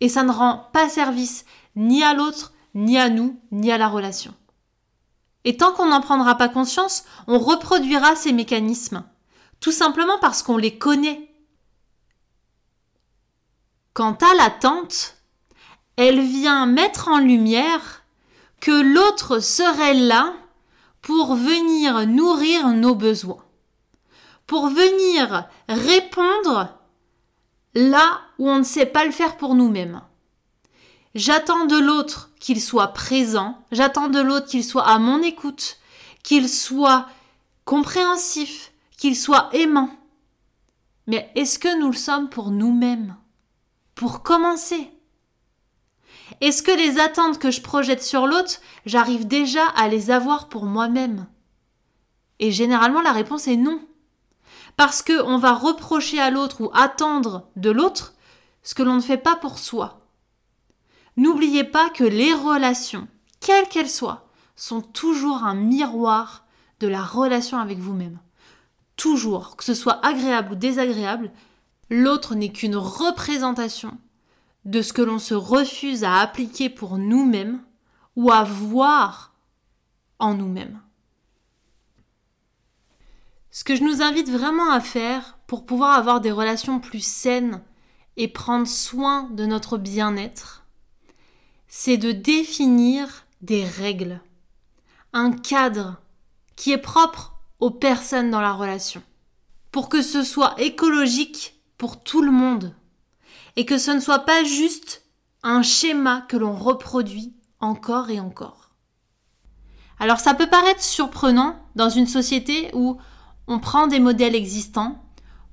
Et 0.00 0.08
ça 0.08 0.22
ne 0.22 0.30
rend 0.30 0.70
pas 0.72 0.88
service 0.88 1.44
ni 1.74 2.04
à 2.04 2.14
l'autre, 2.14 2.52
ni 2.74 2.96
à 2.96 3.08
nous, 3.08 3.40
ni 3.50 3.72
à 3.72 3.78
la 3.78 3.88
relation. 3.88 4.32
Et 5.42 5.56
tant 5.56 5.72
qu'on 5.72 5.88
n'en 5.88 6.00
prendra 6.00 6.36
pas 6.36 6.48
conscience, 6.48 7.04
on 7.26 7.40
reproduira 7.40 8.14
ces 8.14 8.32
mécanismes, 8.32 9.04
tout 9.58 9.72
simplement 9.72 10.20
parce 10.20 10.44
qu'on 10.44 10.56
les 10.56 10.78
connaît. 10.78 11.34
Quant 13.92 14.16
à 14.22 14.34
l'attente, 14.36 15.16
elle 15.96 16.20
vient 16.20 16.66
mettre 16.66 17.08
en 17.08 17.18
lumière 17.18 18.04
que 18.60 18.70
l'autre 18.70 19.40
serait 19.40 19.94
là 19.94 20.32
pour 21.02 21.34
venir 21.34 22.06
nourrir 22.06 22.68
nos 22.68 22.94
besoins, 22.94 23.44
pour 24.46 24.68
venir 24.68 25.48
répondre 25.68 26.68
là 27.74 28.23
où 28.38 28.48
on 28.48 28.58
ne 28.58 28.64
sait 28.64 28.86
pas 28.86 29.04
le 29.04 29.10
faire 29.10 29.36
pour 29.36 29.54
nous-mêmes. 29.54 30.02
J'attends 31.14 31.66
de 31.66 31.78
l'autre 31.78 32.30
qu'il 32.40 32.60
soit 32.60 32.88
présent, 32.88 33.58
j'attends 33.70 34.08
de 34.08 34.20
l'autre 34.20 34.46
qu'il 34.46 34.64
soit 34.64 34.86
à 34.86 34.98
mon 34.98 35.22
écoute, 35.22 35.78
qu'il 36.22 36.48
soit 36.48 37.06
compréhensif, 37.64 38.72
qu'il 38.96 39.16
soit 39.16 39.48
aimant. 39.52 39.90
Mais 41.06 41.30
est-ce 41.34 41.58
que 41.58 41.78
nous 41.78 41.88
le 41.88 41.96
sommes 41.96 42.28
pour 42.28 42.50
nous-mêmes? 42.50 43.16
Pour 43.94 44.22
commencer 44.22 44.90
est-ce 46.40 46.62
que 46.62 46.72
les 46.72 46.98
attentes 46.98 47.38
que 47.38 47.50
je 47.50 47.60
projette 47.60 48.02
sur 48.02 48.26
l'autre, 48.26 48.60
j'arrive 48.86 49.26
déjà 49.26 49.66
à 49.76 49.88
les 49.88 50.10
avoir 50.10 50.48
pour 50.48 50.64
moi-même? 50.64 51.26
Et 52.38 52.50
généralement, 52.50 53.02
la 53.02 53.12
réponse 53.12 53.46
est 53.46 53.56
non. 53.56 53.80
Parce 54.76 55.02
qu'on 55.02 55.38
va 55.38 55.52
reprocher 55.52 56.20
à 56.20 56.30
l'autre 56.30 56.62
ou 56.62 56.70
attendre 56.74 57.48
de 57.56 57.70
l'autre 57.70 58.13
ce 58.64 58.74
que 58.74 58.82
l'on 58.82 58.96
ne 58.96 59.00
fait 59.00 59.18
pas 59.18 59.36
pour 59.36 59.58
soi. 59.58 60.00
N'oubliez 61.16 61.62
pas 61.62 61.90
que 61.90 62.02
les 62.02 62.32
relations, 62.34 63.06
quelles 63.38 63.68
qu'elles 63.68 63.90
soient, 63.90 64.26
sont 64.56 64.80
toujours 64.80 65.44
un 65.44 65.54
miroir 65.54 66.46
de 66.80 66.88
la 66.88 67.02
relation 67.02 67.58
avec 67.58 67.78
vous-même. 67.78 68.18
Toujours, 68.96 69.56
que 69.56 69.64
ce 69.64 69.74
soit 69.74 70.04
agréable 70.04 70.52
ou 70.52 70.56
désagréable, 70.56 71.30
l'autre 71.90 72.34
n'est 72.34 72.52
qu'une 72.52 72.76
représentation 72.76 73.96
de 74.64 74.82
ce 74.82 74.92
que 74.92 75.02
l'on 75.02 75.18
se 75.18 75.34
refuse 75.34 76.04
à 76.04 76.16
appliquer 76.16 76.70
pour 76.70 76.98
nous-mêmes 76.98 77.62
ou 78.16 78.30
à 78.30 78.44
voir 78.44 79.34
en 80.18 80.34
nous-mêmes. 80.34 80.80
Ce 83.50 83.62
que 83.62 83.76
je 83.76 83.84
nous 83.84 84.02
invite 84.02 84.30
vraiment 84.30 84.70
à 84.72 84.80
faire 84.80 85.38
pour 85.46 85.66
pouvoir 85.66 85.96
avoir 85.98 86.20
des 86.20 86.32
relations 86.32 86.80
plus 86.80 87.04
saines 87.04 87.62
et 88.16 88.28
prendre 88.28 88.66
soin 88.66 89.28
de 89.30 89.46
notre 89.46 89.78
bien-être, 89.78 90.64
c'est 91.66 91.96
de 91.96 92.12
définir 92.12 93.26
des 93.42 93.64
règles, 93.64 94.20
un 95.12 95.32
cadre 95.32 95.96
qui 96.56 96.72
est 96.72 96.78
propre 96.78 97.34
aux 97.60 97.70
personnes 97.70 98.30
dans 98.30 98.40
la 98.40 98.52
relation, 98.52 99.02
pour 99.72 99.88
que 99.88 100.02
ce 100.02 100.22
soit 100.22 100.54
écologique 100.60 101.60
pour 101.78 102.02
tout 102.02 102.22
le 102.22 102.30
monde 102.30 102.74
et 103.56 103.66
que 103.66 103.78
ce 103.78 103.90
ne 103.90 104.00
soit 104.00 104.20
pas 104.20 104.44
juste 104.44 105.02
un 105.42 105.62
schéma 105.62 106.22
que 106.28 106.36
l'on 106.36 106.54
reproduit 106.54 107.34
encore 107.60 108.10
et 108.10 108.20
encore. 108.20 108.70
Alors 109.98 110.20
ça 110.20 110.34
peut 110.34 110.48
paraître 110.48 110.82
surprenant 110.82 111.56
dans 111.76 111.88
une 111.88 112.06
société 112.06 112.70
où 112.74 112.98
on 113.46 113.58
prend 113.58 113.86
des 113.86 114.00
modèles 114.00 114.34
existants 114.34 115.02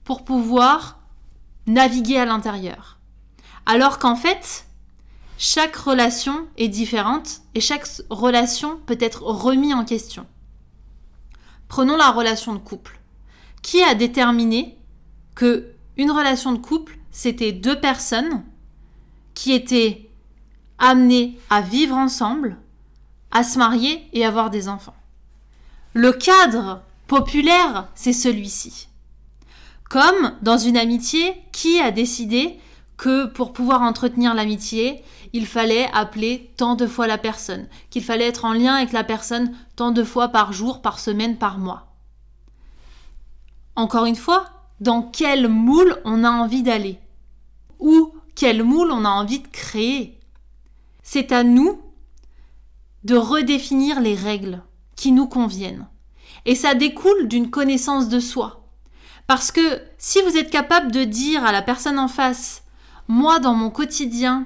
pour 0.04 0.24
pouvoir 0.24 1.01
naviguer 1.68 2.18
à 2.18 2.26
l'intérieur. 2.26 2.98
Alors 3.66 4.00
qu'en 4.00 4.16
fait, 4.16 4.66
chaque 5.38 5.76
relation 5.76 6.48
est 6.58 6.68
différente 6.68 7.42
et 7.56 7.62
chaque 7.62 7.88
relation 8.10 8.78
peut 8.86 8.98
être 9.00 9.24
remise 9.24 9.74
en 9.74 9.86
question. 9.86 10.26
Prenons 11.68 11.98
la 11.98 12.12
relation 12.12 12.54
de 12.54 12.60
couple. 12.60 13.00
Qui 13.62 13.82
a 13.84 13.96
déterminé 13.96 14.78
que 15.36 15.74
une 15.98 16.12
relation 16.12 16.52
de 16.52 16.58
couple 16.58 16.98
c'était 17.12 17.52
deux 17.52 17.80
personnes 17.80 18.44
qui 19.34 19.52
étaient 19.52 20.10
amenées 20.78 21.40
à 21.50 21.62
vivre 21.62 21.96
ensemble, 21.96 22.58
à 23.32 23.44
se 23.44 23.58
marier 23.58 24.08
et 24.14 24.26
avoir 24.26 24.50
des 24.50 24.68
enfants? 24.68 24.96
Le 25.94 26.14
cadre 26.14 26.82
populaire, 27.08 27.90
c'est 27.96 28.14
celui-ci. 28.14 28.88
Comme 29.92 30.38
dans 30.42 30.58
une 30.58 30.78
amitié, 30.78 31.36
qui 31.52 31.82
a 31.82 31.92
décidé 31.92 32.58
que 32.96 33.26
pour 33.26 33.52
pouvoir 33.52 33.82
entretenir 33.82 34.34
l'amitié, 34.34 35.04
il 35.34 35.46
fallait 35.46 35.90
appeler 35.92 36.50
tant 36.56 36.76
de 36.76 36.88
fois 36.88 37.08
la 37.08 37.18
personne, 37.18 37.68
qu'il 37.90 38.02
fallait 38.02 38.30
être 38.30 38.46
en 38.46 38.54
lien 38.54 38.76
avec 38.76 38.94
la 38.94 39.04
personne 39.04 39.54
tant 39.76 39.92
de 39.92 40.06
fois 40.06 40.30
par 40.30 40.54
jour, 40.54 40.82
par 40.82 40.98
semaine, 40.98 41.38
par 41.38 41.58
mois. 41.58 41.88
Encore 43.76 44.06
une 44.06 44.16
fois, 44.16 44.46
dans 44.80 45.02
quel 45.02 45.50
moule 45.50 45.98
on 46.06 46.24
a 46.24 46.32
envie 46.32 46.64
d'aller? 46.64 46.98
Ou 47.80 48.14
quel 48.34 48.64
moule 48.64 48.92
on 48.94 49.04
a 49.04 49.10
envie 49.10 49.40
de 49.40 49.48
créer? 49.50 50.18
C'est 51.04 51.34
à 51.34 51.44
nous 51.44 51.82
de 53.04 53.18
redéfinir 53.18 54.00
les 54.00 54.16
règles 54.16 54.64
qui 54.96 55.12
nous 55.12 55.28
conviennent. 55.28 55.90
Et 56.46 56.56
ça 56.56 56.76
découle 56.76 57.28
d'une 57.28 57.50
connaissance 57.50 58.08
de 58.08 58.22
soi. 58.22 58.61
Parce 59.32 59.54
que 59.54 59.82
si 59.98 60.22
vous 60.24 60.36
êtes 60.36 60.50
capable 60.50 60.92
de 60.92 61.06
dire 61.06 61.46
à 61.46 61.54
la 61.54 61.62
personne 61.62 61.98
en 61.98 62.10
face, 62.10 62.64
moi 63.08 63.40
dans 63.40 63.54
mon 63.54 63.70
quotidien, 63.70 64.46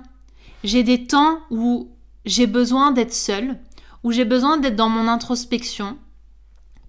j'ai 0.64 0.84
des 0.84 1.08
temps 1.08 1.40
où 1.50 1.90
j'ai 2.24 2.46
besoin 2.46 2.92
d'être 2.92 3.12
seule, 3.12 3.60
où 4.04 4.12
j'ai 4.12 4.26
besoin 4.26 4.58
d'être 4.58 4.76
dans 4.76 4.90
mon 4.90 5.08
introspection, 5.08 5.98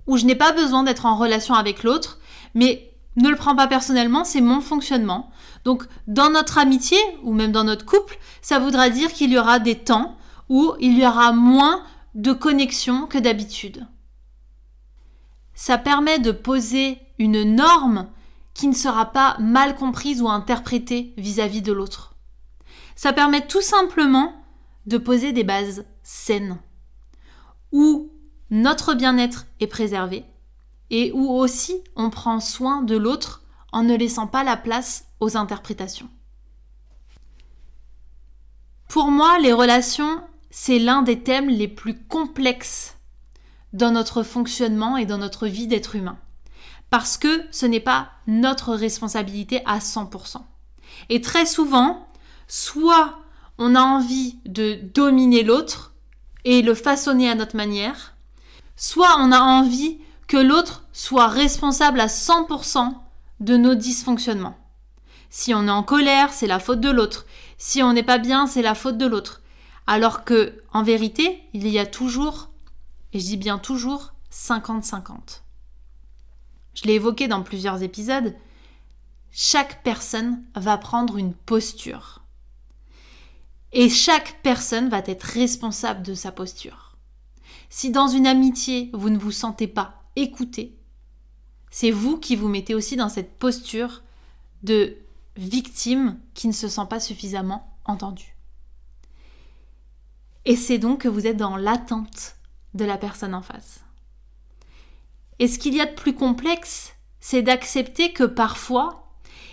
où 0.07 0.19
je 0.19 0.27
n'ai 0.27 0.35
pas 0.35 0.53
besoin 0.53 0.83
d'être 0.83 1.07
en 1.07 1.17
relation 1.17 1.55
avec 1.55 1.85
l'autre, 1.85 2.19
mais 2.53 2.93
ne 3.17 3.31
le 3.31 3.37
prends 3.37 3.57
pas 3.57 3.67
personnellement, 3.67 4.25
c'est 4.25 4.43
mon 4.43 4.61
fonctionnement. 4.61 5.31
Donc 5.65 5.85
dans 6.07 6.29
notre 6.29 6.59
amitié 6.59 6.99
ou 7.23 7.33
même 7.33 7.53
dans 7.53 7.65
notre 7.65 7.87
couple, 7.87 8.19
ça 8.43 8.59
voudra 8.59 8.91
dire 8.91 9.11
qu'il 9.11 9.33
y 9.33 9.39
aura 9.39 9.59
des 9.59 9.79
temps 9.79 10.19
où 10.51 10.75
il 10.81 10.99
y 10.99 11.07
aura 11.07 11.33
moins 11.33 11.83
de 12.15 12.35
connexion 12.35 13.07
que 13.07 13.17
d'habitude. 13.17 13.87
Ça 15.55 15.79
permet 15.79 16.19
de 16.19 16.31
poser 16.31 17.01
une 17.19 17.43
norme 17.43 18.09
qui 18.55 18.69
ne 18.69 18.75
sera 18.75 19.07
pas 19.07 19.37
mal 19.39 19.77
comprise 19.77 20.23
ou 20.23 20.29
interprétée 20.29 21.15
vis-à-vis 21.17 21.63
de 21.63 21.73
l'autre. 21.73 22.15
Ça 22.95 23.13
permet 23.13 23.47
tout 23.47 23.61
simplement 23.61 24.33
de 24.87 24.99
poser 24.99 25.33
des 25.33 25.45
bases 25.45 25.85
saines, 26.03 26.59
où 27.73 28.11
notre 28.51 28.95
bien-être 28.95 29.47
est 29.61 29.67
préservé 29.67 30.25
et 30.91 31.13
où 31.13 31.29
aussi 31.29 31.83
on 31.97 32.11
prend 32.11 32.41
soin 32.41 32.83
de 32.83 32.97
l'autre 32.97 33.43
en 33.73 33.83
ne 33.83 33.97
laissant 33.97 34.27
pas 34.27 34.45
la 34.45 34.57
place 34.57 35.07
aux 35.21 35.37
interprétations. 35.37 36.09
Pour 38.89 39.11
moi, 39.11 39.39
les 39.41 39.53
relations, 39.53 40.23
c'est 40.51 40.79
l'un 40.79 41.03
des 41.03 41.23
thèmes 41.23 41.49
les 41.49 41.69
plus 41.69 42.07
complexes 42.07 42.97
dans 43.73 43.91
notre 43.91 44.23
fonctionnement 44.23 44.97
et 44.97 45.05
dans 45.05 45.19
notre 45.19 45.47
vie 45.47 45.67
d'être 45.67 45.97
humain. 45.97 46.19
Parce 46.91 47.17
que 47.17 47.45
ce 47.51 47.67
n'est 47.67 47.81
pas 47.81 48.11
notre 48.27 48.75
responsabilité 48.75 49.63
à 49.67 49.79
100%. 49.79 50.39
Et 51.09 51.21
très 51.21 51.47
souvent, 51.47 52.07
soit 52.49 53.19
on 53.59 53.75
a 53.75 53.83
envie 53.83 54.39
de 54.45 54.79
dominer 54.95 55.43
l'autre 55.43 55.95
et 56.45 56.63
le 56.63 56.75
façonner 56.75 57.29
à 57.29 57.35
notre 57.35 57.57
manière, 57.57 58.15
soit 58.77 59.17
on 59.19 59.33
a 59.33 59.41
envie 59.41 59.99
que 60.29 60.37
l'autre 60.37 60.85
soit 60.93 61.29
responsable 61.29 62.01
à 62.01 62.07
100% 62.07 62.95
de 63.41 63.57
nos 63.57 63.75
dysfonctionnements. 63.75 64.59
Si 65.31 65.55
on 65.55 65.67
est 65.67 65.71
en 65.71 65.83
colère, 65.83 66.33
c'est 66.33 66.47
la 66.47 66.59
faute 66.59 66.81
de 66.81 66.91
l'autre. 66.91 67.27
Si 67.59 67.83
on 67.83 67.93
n'est 67.93 68.03
pas 68.03 68.19
bien, 68.19 68.47
c'est 68.47 68.63
la 68.63 68.75
faute 68.75 68.99
de 68.99 69.07
l'autre. 69.07 69.43
Alors 69.87 70.25
que, 70.25 70.63
en 70.73 70.83
vérité, 70.83 71.43
il 71.53 71.69
y 71.69 71.79
a 71.79 71.87
toujours, 71.87 72.51
et 73.13 73.21
je 73.21 73.27
dis 73.27 73.37
bien 73.37 73.59
toujours, 73.59 74.15
50-50. 74.33 75.43
Je 76.77 76.85
l'ai 76.85 76.95
évoqué 76.95 77.27
dans 77.27 77.43
plusieurs 77.43 77.83
épisodes, 77.83 78.37
chaque 79.33 79.83
personne 79.83 80.45
va 80.55 80.79
prendre 80.79 81.17
une 81.17 81.35
posture. 81.35 82.23
Et 83.73 83.89
chaque 83.89 84.41
personne 84.43 84.89
va 84.89 85.03
être 85.07 85.25
responsable 85.25 86.03
de 86.03 86.15
sa 86.15 86.33
posture. 86.33 86.97
Si 87.71 87.91
dans 87.91 88.09
une 88.09 88.27
amitié, 88.27 88.91
vous 88.93 89.11
ne 89.11 89.19
vous 89.19 89.33
sentez 89.33 89.67
pas 89.67 90.05
écouté, 90.17 90.79
c'est 91.71 91.91
vous 91.91 92.19
qui 92.19 92.37
vous 92.37 92.49
mettez 92.49 92.75
aussi 92.75 92.97
dans 92.97 93.09
cette 93.09 93.39
posture 93.39 94.03
de 94.63 94.97
victime 95.37 96.19
qui 96.35 96.47
ne 96.47 96.53
se 96.53 96.69
sent 96.69 96.87
pas 96.89 97.01
suffisamment 97.01 97.77
entendue. 97.85 98.37
Et 100.45 100.57
c'est 100.57 100.79
donc 100.79 101.03
que 101.03 101.09
vous 101.09 101.27
êtes 101.27 101.37
dans 101.37 101.57
l'attente 101.57 102.37
de 102.75 102.85
la 102.85 102.99
personne 102.99 103.35
en 103.35 103.43
face. 103.43 103.86
Et 105.39 105.49
ce 105.49 105.59
qu'il 105.59 105.75
y 105.75 105.81
a 105.81 105.87
de 105.87 105.95
plus 105.95 106.15
complexe, 106.15 106.95
c'est 107.21 107.43
d'accepter 107.43 108.13
que 108.13 108.25
parfois, 108.25 109.11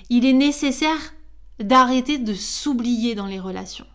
il 0.09 0.25
est 0.25 0.33
nécessaire 0.33 1.13
d'arrêter 1.59 2.17
de 2.17 2.33
s'oublier 2.33 3.15
dans 3.15 3.25
les 3.25 3.39
relations. 3.39 3.87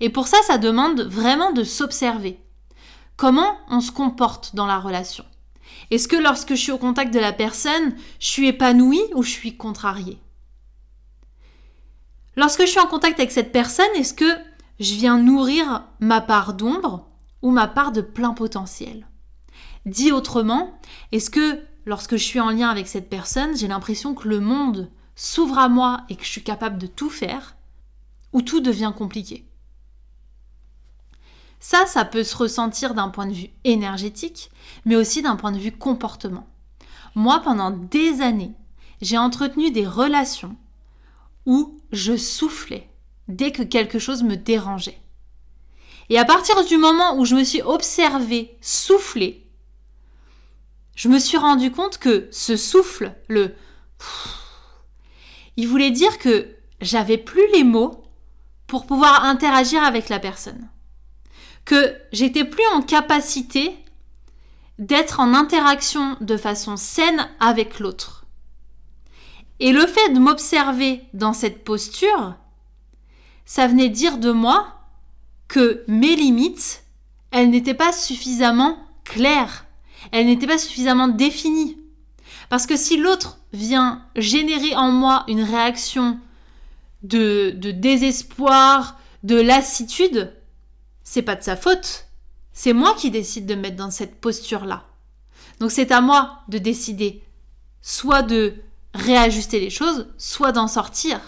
Et 0.00 0.10
pour 0.10 0.28
ça, 0.28 0.38
ça 0.46 0.58
demande 0.58 1.00
vraiment 1.02 1.52
de 1.52 1.64
s'observer. 1.64 2.38
Comment 3.16 3.58
on 3.68 3.80
se 3.80 3.92
comporte 3.92 4.54
dans 4.54 4.66
la 4.66 4.78
relation? 4.78 5.24
Est-ce 5.90 6.08
que 6.08 6.16
lorsque 6.16 6.50
je 6.50 6.60
suis 6.60 6.72
au 6.72 6.78
contact 6.78 7.12
de 7.14 7.20
la 7.20 7.32
personne, 7.32 7.94
je 8.18 8.26
suis 8.26 8.48
épanouie 8.48 9.04
ou 9.14 9.22
je 9.22 9.30
suis 9.30 9.56
contrariée? 9.56 10.18
Lorsque 12.36 12.62
je 12.62 12.66
suis 12.66 12.80
en 12.80 12.86
contact 12.86 13.20
avec 13.20 13.30
cette 13.30 13.52
personne, 13.52 13.86
est-ce 13.94 14.14
que 14.14 14.38
je 14.80 14.94
viens 14.94 15.18
nourrir 15.18 15.84
ma 16.00 16.20
part 16.20 16.54
d'ombre 16.54 17.08
ou 17.42 17.50
ma 17.50 17.68
part 17.68 17.92
de 17.92 18.00
plein 18.00 18.34
potentiel? 18.34 19.06
Dit 19.86 20.12
autrement, 20.12 20.78
est-ce 21.12 21.30
que 21.30 21.60
lorsque 21.84 22.16
je 22.16 22.24
suis 22.24 22.40
en 22.40 22.50
lien 22.50 22.68
avec 22.68 22.88
cette 22.88 23.10
personne, 23.10 23.56
j'ai 23.56 23.68
l'impression 23.68 24.14
que 24.14 24.28
le 24.28 24.40
monde 24.40 24.90
s'ouvre 25.14 25.58
à 25.58 25.68
moi 25.68 26.04
et 26.08 26.16
que 26.16 26.24
je 26.24 26.30
suis 26.30 26.42
capable 26.42 26.78
de 26.78 26.86
tout 26.86 27.10
faire 27.10 27.56
ou 28.32 28.42
tout 28.42 28.60
devient 28.60 28.92
compliqué? 28.96 29.46
Ça, 31.60 31.86
ça 31.86 32.04
peut 32.04 32.24
se 32.24 32.36
ressentir 32.36 32.94
d'un 32.94 33.08
point 33.08 33.26
de 33.26 33.32
vue 33.32 33.50
énergétique, 33.64 34.50
mais 34.84 34.96
aussi 34.96 35.22
d'un 35.22 35.36
point 35.36 35.52
de 35.52 35.58
vue 35.58 35.72
comportement. 35.72 36.46
Moi, 37.14 37.40
pendant 37.40 37.70
des 37.70 38.20
années, 38.20 38.52
j'ai 39.00 39.18
entretenu 39.18 39.70
des 39.70 39.86
relations 39.86 40.56
où 41.46 41.78
je 41.92 42.16
soufflais 42.16 42.90
dès 43.28 43.52
que 43.52 43.62
quelque 43.62 43.98
chose 43.98 44.22
me 44.22 44.36
dérangeait. 44.36 45.00
Et 46.10 46.18
à 46.18 46.24
partir 46.24 46.64
du 46.66 46.76
moment 46.76 47.16
où 47.16 47.24
je 47.24 47.34
me 47.34 47.44
suis 47.44 47.62
observée 47.62 48.58
souffler, 48.60 49.43
je 50.94 51.08
me 51.08 51.18
suis 51.18 51.38
rendu 51.38 51.70
compte 51.70 51.98
que 51.98 52.28
ce 52.30 52.56
souffle, 52.56 53.14
le 53.28 53.54
il 55.56 55.68
voulait 55.68 55.90
dire 55.90 56.18
que 56.18 56.48
j'avais 56.80 57.18
plus 57.18 57.46
les 57.52 57.64
mots 57.64 58.04
pour 58.66 58.86
pouvoir 58.86 59.24
interagir 59.24 59.82
avec 59.82 60.08
la 60.08 60.18
personne 60.18 60.68
que 61.64 61.96
j'étais 62.12 62.44
plus 62.44 62.66
en 62.74 62.82
capacité 62.82 63.76
d'être 64.78 65.20
en 65.20 65.34
interaction 65.34 66.16
de 66.20 66.36
façon 66.36 66.76
saine 66.76 67.28
avec 67.40 67.78
l'autre. 67.78 68.26
Et 69.60 69.72
le 69.72 69.86
fait 69.86 70.12
de 70.12 70.18
m'observer 70.18 71.04
dans 71.14 71.32
cette 71.32 71.64
posture, 71.64 72.34
ça 73.44 73.66
venait 73.66 73.88
dire 73.88 74.18
de 74.18 74.32
moi 74.32 74.80
que 75.48 75.84
mes 75.86 76.16
limites, 76.16 76.84
elles 77.30 77.50
n'étaient 77.50 77.74
pas 77.74 77.92
suffisamment 77.92 78.78
claires, 79.04 79.63
elles 80.12 80.26
n'étaient 80.26 80.46
pas 80.46 80.58
suffisamment 80.58 81.08
définies. 81.08 81.78
Parce 82.48 82.66
que 82.66 82.76
si 82.76 82.96
l'autre 82.96 83.38
vient 83.52 84.02
générer 84.16 84.74
en 84.76 84.90
moi 84.90 85.24
une 85.28 85.42
réaction 85.42 86.18
de, 87.02 87.52
de 87.56 87.70
désespoir, 87.70 88.98
de 89.22 89.40
lassitude, 89.40 90.32
c'est 91.02 91.22
pas 91.22 91.36
de 91.36 91.42
sa 91.42 91.56
faute. 91.56 92.06
C'est 92.52 92.72
moi 92.72 92.94
qui 92.94 93.10
décide 93.10 93.46
de 93.46 93.54
mettre 93.54 93.76
dans 93.76 93.90
cette 93.90 94.20
posture-là. 94.20 94.84
Donc 95.60 95.70
c'est 95.70 95.92
à 95.92 96.00
moi 96.00 96.40
de 96.48 96.58
décider 96.58 97.22
soit 97.80 98.22
de 98.22 98.54
réajuster 98.94 99.60
les 99.60 99.70
choses, 99.70 100.08
soit 100.16 100.52
d'en 100.52 100.68
sortir. 100.68 101.20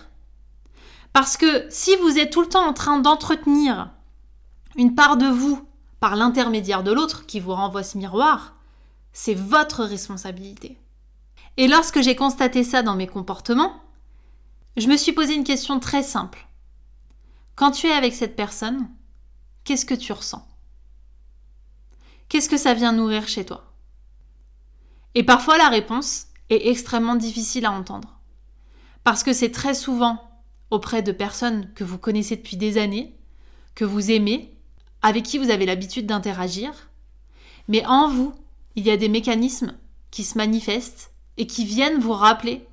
Parce 1.12 1.36
que 1.36 1.66
si 1.70 1.96
vous 1.96 2.18
êtes 2.18 2.30
tout 2.30 2.40
le 2.40 2.48
temps 2.48 2.66
en 2.66 2.72
train 2.72 2.98
d'entretenir 2.98 3.90
une 4.76 4.94
part 4.94 5.16
de 5.16 5.26
vous 5.26 5.66
par 6.00 6.16
l'intermédiaire 6.16 6.82
de 6.82 6.92
l'autre 6.92 7.26
qui 7.26 7.40
vous 7.40 7.54
renvoie 7.54 7.82
ce 7.82 7.98
miroir, 7.98 8.55
c'est 9.18 9.32
votre 9.32 9.82
responsabilité. 9.82 10.78
Et 11.56 11.68
lorsque 11.68 12.02
j'ai 12.02 12.14
constaté 12.14 12.62
ça 12.62 12.82
dans 12.82 12.94
mes 12.94 13.06
comportements, 13.06 13.82
je 14.76 14.88
me 14.88 14.96
suis 14.98 15.12
posé 15.12 15.34
une 15.34 15.42
question 15.42 15.80
très 15.80 16.02
simple. 16.02 16.46
Quand 17.54 17.70
tu 17.70 17.86
es 17.86 17.92
avec 17.92 18.14
cette 18.14 18.36
personne, 18.36 18.90
qu'est-ce 19.64 19.86
que 19.86 19.94
tu 19.94 20.12
ressens? 20.12 20.46
Qu'est-ce 22.28 22.50
que 22.50 22.58
ça 22.58 22.74
vient 22.74 22.92
nourrir 22.92 23.26
chez 23.26 23.46
toi? 23.46 23.72
Et 25.14 25.24
parfois 25.24 25.56
la 25.56 25.70
réponse 25.70 26.26
est 26.50 26.68
extrêmement 26.68 27.16
difficile 27.16 27.64
à 27.64 27.72
entendre. 27.72 28.20
Parce 29.02 29.22
que 29.22 29.32
c'est 29.32 29.50
très 29.50 29.74
souvent 29.74 30.20
auprès 30.70 31.00
de 31.00 31.12
personnes 31.12 31.72
que 31.72 31.84
vous 31.84 31.96
connaissez 31.96 32.36
depuis 32.36 32.58
des 32.58 32.76
années, 32.76 33.18
que 33.74 33.86
vous 33.86 34.10
aimez, 34.10 34.54
avec 35.00 35.24
qui 35.24 35.38
vous 35.38 35.48
avez 35.48 35.64
l'habitude 35.64 36.06
d'interagir, 36.06 36.90
mais 37.66 37.82
en 37.86 38.10
vous, 38.10 38.34
il 38.76 38.86
y 38.86 38.90
a 38.90 38.96
des 38.96 39.08
mécanismes 39.08 39.76
qui 40.10 40.22
se 40.22 40.38
manifestent 40.38 41.12
et 41.36 41.46
qui 41.46 41.64
viennent 41.64 41.98
vous 41.98 42.12
rappeler 42.12 42.66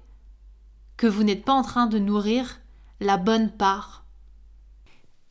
que 0.95 1.07
vous 1.07 1.23
n'êtes 1.23 1.43
pas 1.43 1.53
en 1.53 1.63
train 1.63 1.87
de 1.87 1.97
nourrir 1.97 2.61
la 2.99 3.17
bonne 3.17 3.51
part 3.51 4.03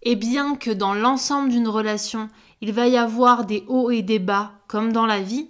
et 0.02 0.16
bien 0.16 0.56
que 0.56 0.70
dans 0.70 0.94
l'ensemble 0.94 1.50
d'une 1.50 1.68
relation, 1.68 2.28
il 2.60 2.72
va 2.72 2.88
y 2.88 2.96
avoir 2.96 3.44
des 3.44 3.64
hauts 3.68 3.90
et 3.90 4.02
des 4.02 4.18
bas, 4.18 4.52
comme 4.66 4.92
dans 4.92 5.06
la 5.06 5.20
vie, 5.20 5.48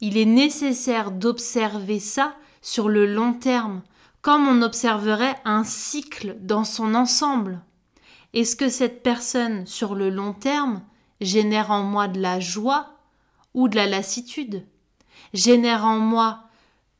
il 0.00 0.16
est 0.16 0.24
nécessaire 0.24 1.10
d'observer 1.10 2.00
ça 2.00 2.34
sur 2.60 2.88
le 2.88 3.06
long 3.06 3.32
terme, 3.32 3.82
comme 4.20 4.48
on 4.48 4.62
observerait 4.62 5.36
un 5.44 5.64
cycle 5.64 6.36
dans 6.40 6.64
son 6.64 6.94
ensemble. 6.94 7.60
Est-ce 8.34 8.56
que 8.56 8.68
cette 8.68 9.02
personne, 9.02 9.64
sur 9.66 9.94
le 9.94 10.10
long 10.10 10.32
terme, 10.32 10.82
génère 11.20 11.70
en 11.70 11.82
moi 11.82 12.08
de 12.08 12.20
la 12.20 12.40
joie 12.40 12.97
ou 13.58 13.66
de 13.66 13.74
la 13.74 13.86
lassitude, 13.86 14.64
génère 15.34 15.84
en 15.84 15.98
moi 15.98 16.44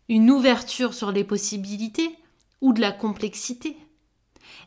une 0.09 0.29
ouverture 0.29 0.93
sur 0.93 1.13
les 1.13 1.23
possibilités 1.23 2.19
ou 2.61 2.73
de 2.73 2.81
la 2.81 2.91
complexité 2.91 3.77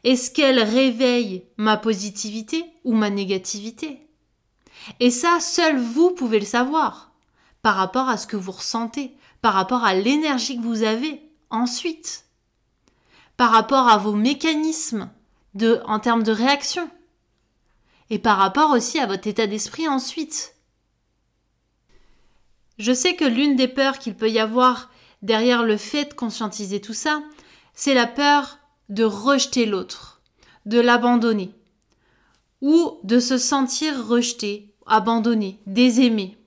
Est-ce 0.06 0.32
qu'elle 0.32 0.63
réveille 0.63 1.43
ma 1.58 1.75
positivité 1.75 2.63
ou 2.86 2.93
ma 2.93 3.10
négativité? 3.10 4.08
Et 5.01 5.12
ça, 5.12 5.41
seul 5.41 5.77
vous 5.77 6.12
pouvez 6.12 6.39
le 6.39 6.45
savoir 6.45 7.12
par 7.62 7.75
rapport 7.75 8.08
à 8.08 8.15
ce 8.15 8.25
que 8.25 8.38
vous 8.38 8.54
ressentez, 8.54 9.13
par 9.41 9.54
rapport 9.54 9.84
à 9.84 9.93
l'énergie 9.93 10.56
que 10.56 10.63
vous 10.63 10.84
avez 10.84 11.21
ensuite, 11.49 12.23
par 13.36 13.51
rapport 13.51 13.89
à 13.89 13.97
vos 13.97 14.13
mécanismes 14.13 15.10
de, 15.56 15.82
en 15.88 15.99
termes 15.99 16.23
de 16.23 16.32
réaction, 16.32 16.89
et 18.10 18.17
par 18.17 18.38
rapport 18.38 18.71
aussi 18.71 18.97
à 18.97 19.08
votre 19.08 19.27
état 19.27 19.45
d'esprit 19.45 19.89
ensuite. 19.89 20.56
Je 22.82 22.94
sais 22.94 23.15
que 23.15 23.26
l'une 23.26 23.56
des 23.56 23.67
peurs 23.67 24.00
qu'il 24.00 24.15
peut 24.15 24.32
y 24.32 24.39
avoir 24.39 24.89
derrière 25.22 25.62
le 25.62 25.78
fait 25.78 26.06
de 26.06 26.13
conscientiser 26.15 26.82
tout 26.82 26.96
ça, 26.96 27.22
c'est 27.76 27.94
la 27.94 28.08
peur 28.08 28.58
de 28.89 29.04
rejeter 29.04 29.67
l'autre, 29.67 30.24
de 30.65 30.80
l'abandonner, 30.80 31.54
ou 32.60 32.98
de 33.04 33.20
se 33.20 33.38
sentir 33.38 34.08
rejeté, 34.08 34.74
abandonné, 34.88 35.60
désaimé. 35.67 36.39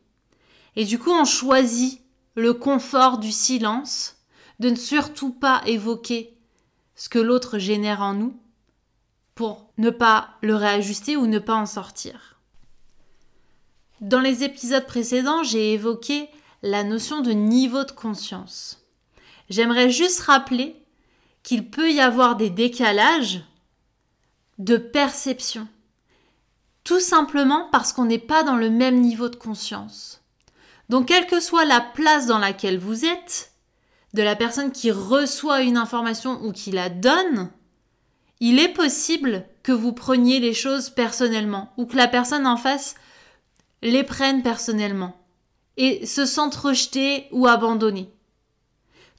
Et 0.75 0.85
du 0.85 0.99
coup, 0.99 1.12
on 1.12 1.25
choisit 1.25 2.01
le 2.35 2.53
confort 2.53 3.18
du 3.18 3.31
silence, 3.31 4.16
de 4.59 4.70
ne 4.70 4.75
surtout 4.75 5.31
pas 5.31 5.62
évoquer 5.66 6.37
ce 6.97 7.09
que 7.09 7.20
l'autre 7.20 7.59
génère 7.59 8.03
en 8.03 8.14
nous, 8.14 8.37
pour 9.37 9.70
ne 9.79 9.90
pas 9.90 10.31
le 10.42 10.57
réajuster 10.57 11.16
ou 11.16 11.29
ne 11.29 11.38
pas 11.38 11.55
en 11.55 11.66
sortir. 11.66 12.34
Dans 14.00 14.20
les 14.20 14.42
épisodes 14.42 14.87
précédents, 14.87 15.42
j'ai 15.42 15.72
évoqué 15.72 16.28
la 16.62 16.85
notion 16.85 17.20
de 17.20 17.33
niveau 17.33 17.85
de 17.85 17.92
conscience. 17.92 18.85
J'aimerais 19.50 19.90
juste 19.90 20.20
rappeler 20.20 20.76
qu'il 21.42 21.70
peut 21.70 21.92
y 21.92 22.00
avoir 22.00 22.37
des 22.37 22.50
décalages 22.50 23.42
de 24.59 24.76
perception, 24.76 25.68
tout 26.85 27.00
simplement 27.00 27.68
parce 27.70 27.92
qu'on 27.92 28.07
n'est 28.07 28.18
pas 28.18 28.42
dans 28.42 28.57
le 28.57 28.70
même 28.70 29.00
niveau 29.00 29.28
de 29.28 29.37
conscience. 29.37 30.22
Donc, 30.88 31.09
quelle 31.09 31.26
que 31.26 31.40
soit 31.40 31.64
la 31.64 31.80
place 31.80 32.26
dans 32.26 32.38
laquelle 32.38 32.78
vous 32.78 33.04
êtes, 33.04 33.52
de 34.12 34.22
la 34.22 34.37
personne 34.37 34.70
qui 34.70 34.90
reçoit 34.90 35.62
une 35.62 35.76
information 35.76 36.40
ou 36.44 36.52
qui 36.52 36.70
la 36.70 36.88
donne, 36.88 37.50
il 38.40 38.61
est 38.61 38.72
possible 38.72 39.44
que 39.62 39.72
vous 39.72 39.92
preniez 39.92 40.40
les 40.40 40.54
choses 40.54 40.90
personnellement 40.90 41.72
ou 41.76 41.87
que 41.87 41.96
la 41.96 42.09
personne 42.09 42.46
en 42.46 42.57
face 42.57 42.94
les 43.90 44.03
prenne 44.03 44.42
personnellement 44.42 45.14
et 45.77 46.07
se 46.07 46.27
sente 46.27 46.55
rejetée 46.55 47.29
ou 47.31 47.47
abandonnée. 47.47 48.11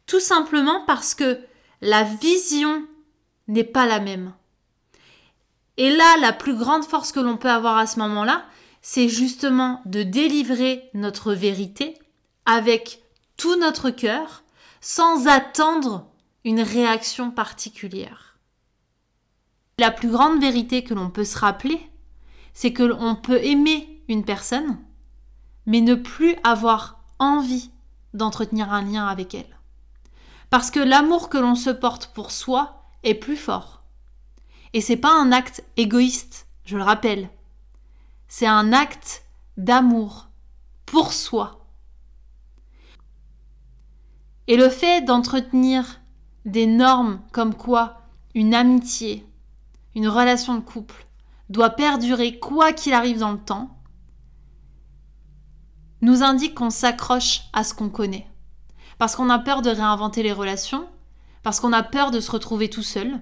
Tout 0.07 0.19
simplement 0.19 0.83
parce 0.85 1.13
que 1.15 1.39
la 1.81 2.03
vision 2.03 2.85
n'est 3.47 3.63
pas 3.63 3.85
la 3.85 3.99
même. 3.99 4.33
Et 5.77 5.89
là, 5.89 6.17
la 6.17 6.33
plus 6.33 6.55
grande 6.55 6.85
force 6.85 7.11
que 7.11 7.19
l'on 7.19 7.37
peut 7.37 7.49
avoir 7.49 7.77
à 7.77 7.87
ce 7.87 7.99
moment-là, 7.99 8.45
c'est 8.81 9.09
justement 9.09 9.81
de 9.85 10.03
délivrer 10.03 10.89
notre 10.93 11.33
vérité 11.33 11.95
avec 12.45 13.01
tout 13.37 13.55
notre 13.57 13.89
cœur 13.89 14.43
sans 14.79 15.27
attendre 15.27 16.07
une 16.43 16.61
réaction 16.61 17.31
particulière. 17.31 18.37
La 19.77 19.91
plus 19.91 20.09
grande 20.09 20.39
vérité 20.39 20.83
que 20.83 20.93
l'on 20.93 21.09
peut 21.09 21.25
se 21.25 21.37
rappeler, 21.37 21.81
c'est 22.53 22.71
que 22.71 22.83
l'on 22.83 23.15
peut 23.15 23.43
aimer 23.43 23.94
une 24.07 24.25
personne, 24.25 24.77
mais 25.65 25.81
ne 25.81 25.95
plus 25.95 26.35
avoir 26.43 26.99
envie 27.19 27.71
d'entretenir 28.13 28.71
un 28.71 28.81
lien 28.81 29.07
avec 29.07 29.33
elle. 29.33 29.59
Parce 30.49 30.71
que 30.71 30.79
l'amour 30.79 31.29
que 31.29 31.37
l'on 31.37 31.55
se 31.55 31.69
porte 31.69 32.07
pour 32.13 32.31
soi 32.31 32.83
est 33.03 33.15
plus 33.15 33.37
fort. 33.37 33.83
Et 34.73 34.81
c'est 34.81 34.97
pas 34.97 35.13
un 35.13 35.31
acte 35.31 35.63
égoïste, 35.77 36.47
je 36.65 36.77
le 36.77 36.83
rappelle. 36.83 37.29
C'est 38.27 38.47
un 38.47 38.73
acte 38.73 39.23
d'amour 39.57 40.27
pour 40.85 41.13
soi. 41.13 41.65
Et 44.47 44.57
le 44.57 44.69
fait 44.69 45.01
d'entretenir 45.01 45.99
des 46.45 46.67
normes 46.67 47.21
comme 47.31 47.55
quoi 47.55 48.01
une 48.35 48.53
amitié, 48.53 49.25
une 49.95 50.07
relation 50.07 50.55
de 50.55 50.59
couple 50.59 51.07
doit 51.49 51.71
perdurer 51.71 52.37
quoi 52.37 52.73
qu'il 52.73 52.93
arrive 52.93 53.19
dans 53.19 53.31
le 53.31 53.39
temps, 53.39 53.74
nous 56.01 56.23
indique 56.23 56.55
qu'on 56.55 56.69
s'accroche 56.69 57.41
à 57.53 57.63
ce 57.63 57.73
qu'on 57.73 57.89
connaît. 57.89 58.27
Parce 58.97 59.15
qu'on 59.15 59.29
a 59.29 59.39
peur 59.39 59.61
de 59.61 59.69
réinventer 59.69 60.23
les 60.23 60.31
relations, 60.31 60.87
parce 61.43 61.59
qu'on 61.59 61.73
a 61.73 61.83
peur 61.83 62.11
de 62.11 62.19
se 62.19 62.31
retrouver 62.31 62.69
tout 62.69 62.83
seul, 62.83 63.21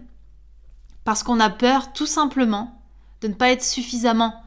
parce 1.04 1.24
qu'on 1.24 1.40
a 1.40 1.50
peur 1.50 1.94
tout 1.94 2.06
simplement 2.06 2.82
de 3.22 3.28
ne 3.28 3.34
pas 3.34 3.50
être 3.50 3.64
suffisamment 3.64 4.44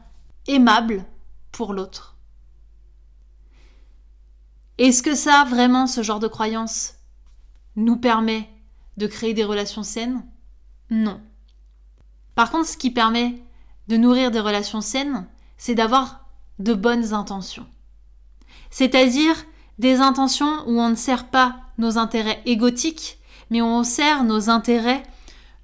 aimable 0.47 1.05
pour 1.51 1.73
l'autre. 1.73 2.15
Est-ce 4.77 5.01
que 5.01 5.15
ça, 5.15 5.43
vraiment, 5.43 5.87
ce 5.87 6.03
genre 6.03 6.19
de 6.19 6.27
croyance 6.27 6.93
nous 7.75 7.97
permet 7.97 8.49
de 8.97 9.07
créer 9.07 9.33
des 9.33 9.43
relations 9.43 9.83
saines? 9.83 10.23
Non. 10.89 11.19
Par 12.35 12.51
contre, 12.51 12.67
ce 12.67 12.77
qui 12.77 12.91
permet 12.91 13.43
de 13.87 13.97
nourrir 13.97 14.31
des 14.31 14.39
relations 14.39 14.81
saines, 14.81 15.27
c'est 15.57 15.75
d'avoir 15.75 16.27
de 16.59 16.73
bonnes 16.73 17.13
intentions. 17.13 17.67
C'est-à-dire 18.69 19.35
des 19.79 19.97
intentions 19.97 20.63
où 20.67 20.79
on 20.79 20.89
ne 20.89 20.95
sert 20.95 21.29
pas 21.29 21.57
nos 21.77 21.97
intérêts 21.97 22.41
égotiques, 22.45 23.19
mais 23.49 23.61
on 23.61 23.83
sert 23.83 24.23
nos 24.23 24.49
intérêts 24.49 25.03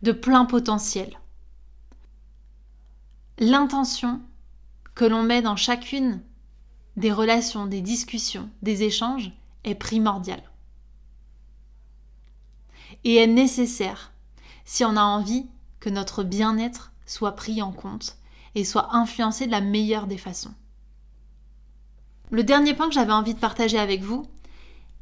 de 0.01 0.11
plein 0.11 0.45
potentiel. 0.45 1.19
L'intention 3.39 4.21
que 4.95 5.05
l'on 5.05 5.23
met 5.23 5.41
dans 5.41 5.55
chacune 5.55 6.21
des 6.97 7.11
relations, 7.11 7.65
des 7.65 7.81
discussions, 7.81 8.49
des 8.61 8.83
échanges 8.83 9.31
est 9.63 9.75
primordiale. 9.75 10.43
Et 13.03 13.15
est 13.15 13.27
nécessaire 13.27 14.11
si 14.65 14.85
on 14.85 14.95
a 14.95 15.01
envie 15.01 15.47
que 15.79 15.89
notre 15.89 16.23
bien-être 16.23 16.91
soit 17.05 17.35
pris 17.35 17.61
en 17.61 17.71
compte 17.71 18.17
et 18.55 18.63
soit 18.63 18.95
influencé 18.95 19.47
de 19.47 19.51
la 19.51 19.61
meilleure 19.61 20.07
des 20.07 20.17
façons. 20.17 20.53
Le 22.34 22.43
dernier 22.43 22.74
point 22.74 22.88
que 22.88 22.96
j'avais 22.96 23.13
envie 23.13 23.36
de 23.36 23.39
partager 23.39 23.78
avec 23.78 24.02
vous, 24.02 24.26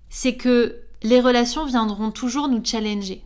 c'est 0.09 0.35
que 0.35 0.81
les 1.01 1.21
relations 1.21 1.63
viendront 1.63 2.11
toujours 2.11 2.49
nous 2.49 2.61
challenger, 2.61 3.23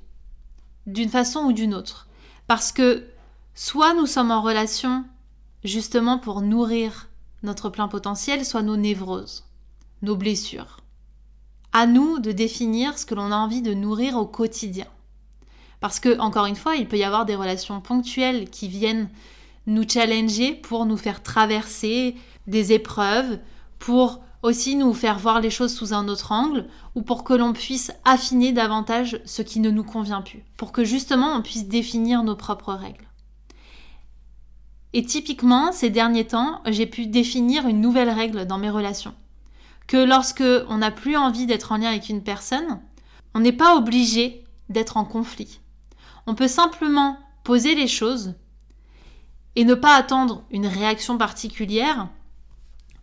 d'une 0.86 1.10
façon 1.10 1.40
ou 1.40 1.54
d'une 1.54 1.74
autre. 1.74 2.08
Parce 2.46 2.72
que 2.72 3.08
soit 3.56 3.96
nous 3.96 4.06
sommes 4.06 4.30
en 4.30 4.44
relation 4.44 5.06
justement 5.64 6.20
pour 6.20 6.42
nourrir 6.42 7.08
notre 7.42 7.72
plein 7.72 7.88
potentiel, 7.88 8.46
soit 8.46 8.62
nos 8.62 8.78
névroses, 8.78 9.46
nos 10.04 10.16
blessures. 10.16 10.82
À 11.74 11.88
nous 11.88 12.20
de 12.20 12.32
définir 12.32 13.00
ce 13.00 13.08
que 13.08 13.16
l'on 13.16 13.32
a 13.32 13.36
envie 13.36 13.64
de 13.64 13.74
nourrir 13.74 14.18
au 14.18 14.28
quotidien. 14.28 14.86
Parce 15.80 16.00
que, 16.00 16.20
encore 16.20 16.46
une 16.46 16.56
fois, 16.56 16.76
il 16.76 16.88
peut 16.88 17.00
y 17.00 17.04
avoir 17.04 17.26
des 17.26 17.36
relations 17.36 17.82
ponctuelles 17.82 18.52
qui 18.52 18.68
viennent 18.68 19.10
nous 19.66 19.90
challenger 19.90 20.54
pour 20.54 20.86
nous 20.86 20.96
faire 20.96 21.24
traverser 21.24 22.16
des 22.46 22.72
épreuves, 22.72 23.40
pour 23.86 24.24
aussi 24.42 24.76
nous 24.76 24.96
faire 24.96 25.20
voir 25.20 25.42
les 25.42 25.52
choses 25.52 25.72
sous 25.72 25.94
un 25.94 26.08
autre 26.08 26.32
angle, 26.32 26.68
ou 26.96 27.04
pour 27.04 27.24
que 27.24 27.36
l'on 27.36 27.54
puisse 27.54 27.92
affiner 28.04 28.52
davantage 28.52 29.22
ce 29.26 29.44
qui 29.44 29.60
ne 29.60 29.70
nous 29.70 29.84
convient 29.84 30.24
plus, 30.24 30.44
pour 30.58 30.72
que 30.72 30.84
justement 30.84 31.36
on 31.36 31.44
puisse 31.44 31.68
définir 31.68 32.24
nos 32.24 32.36
propres 32.36 32.74
règles. 32.74 33.06
Et 34.94 35.06
typiquement, 35.06 35.72
ces 35.72 35.92
derniers 35.92 36.26
temps, 36.26 36.62
j'ai 36.66 36.88
pu 36.88 37.06
définir 37.06 37.68
une 37.68 37.80
nouvelle 37.80 38.10
règle 38.10 38.48
dans 38.48 38.58
mes 38.58 38.72
relations. 38.72 39.14
Que 39.86 39.98
lorsque 39.98 40.44
on 40.68 40.80
n'a 40.80 40.90
plus 40.90 41.16
envie 41.16 41.46
d'être 41.46 41.72
en 41.72 41.78
lien 41.78 41.90
avec 41.90 42.10
une 42.10 42.24
personne, 42.24 42.82
on 43.36 43.42
n'est 43.42 43.52
pas 43.52 43.76
obligé 43.76 44.46
d'être 44.68 44.98
en 44.98 45.06
conflit. 45.06 45.60
On 46.26 46.34
peut 46.34 46.48
simplement 46.48 47.20
poser 47.44 47.76
les 47.76 47.88
choses 47.88 48.34
et 49.56 49.64
ne 49.64 49.76
pas 49.76 49.96
attendre 49.96 50.44
une 50.50 50.66
réaction 50.66 51.20
particulière, 51.20 52.10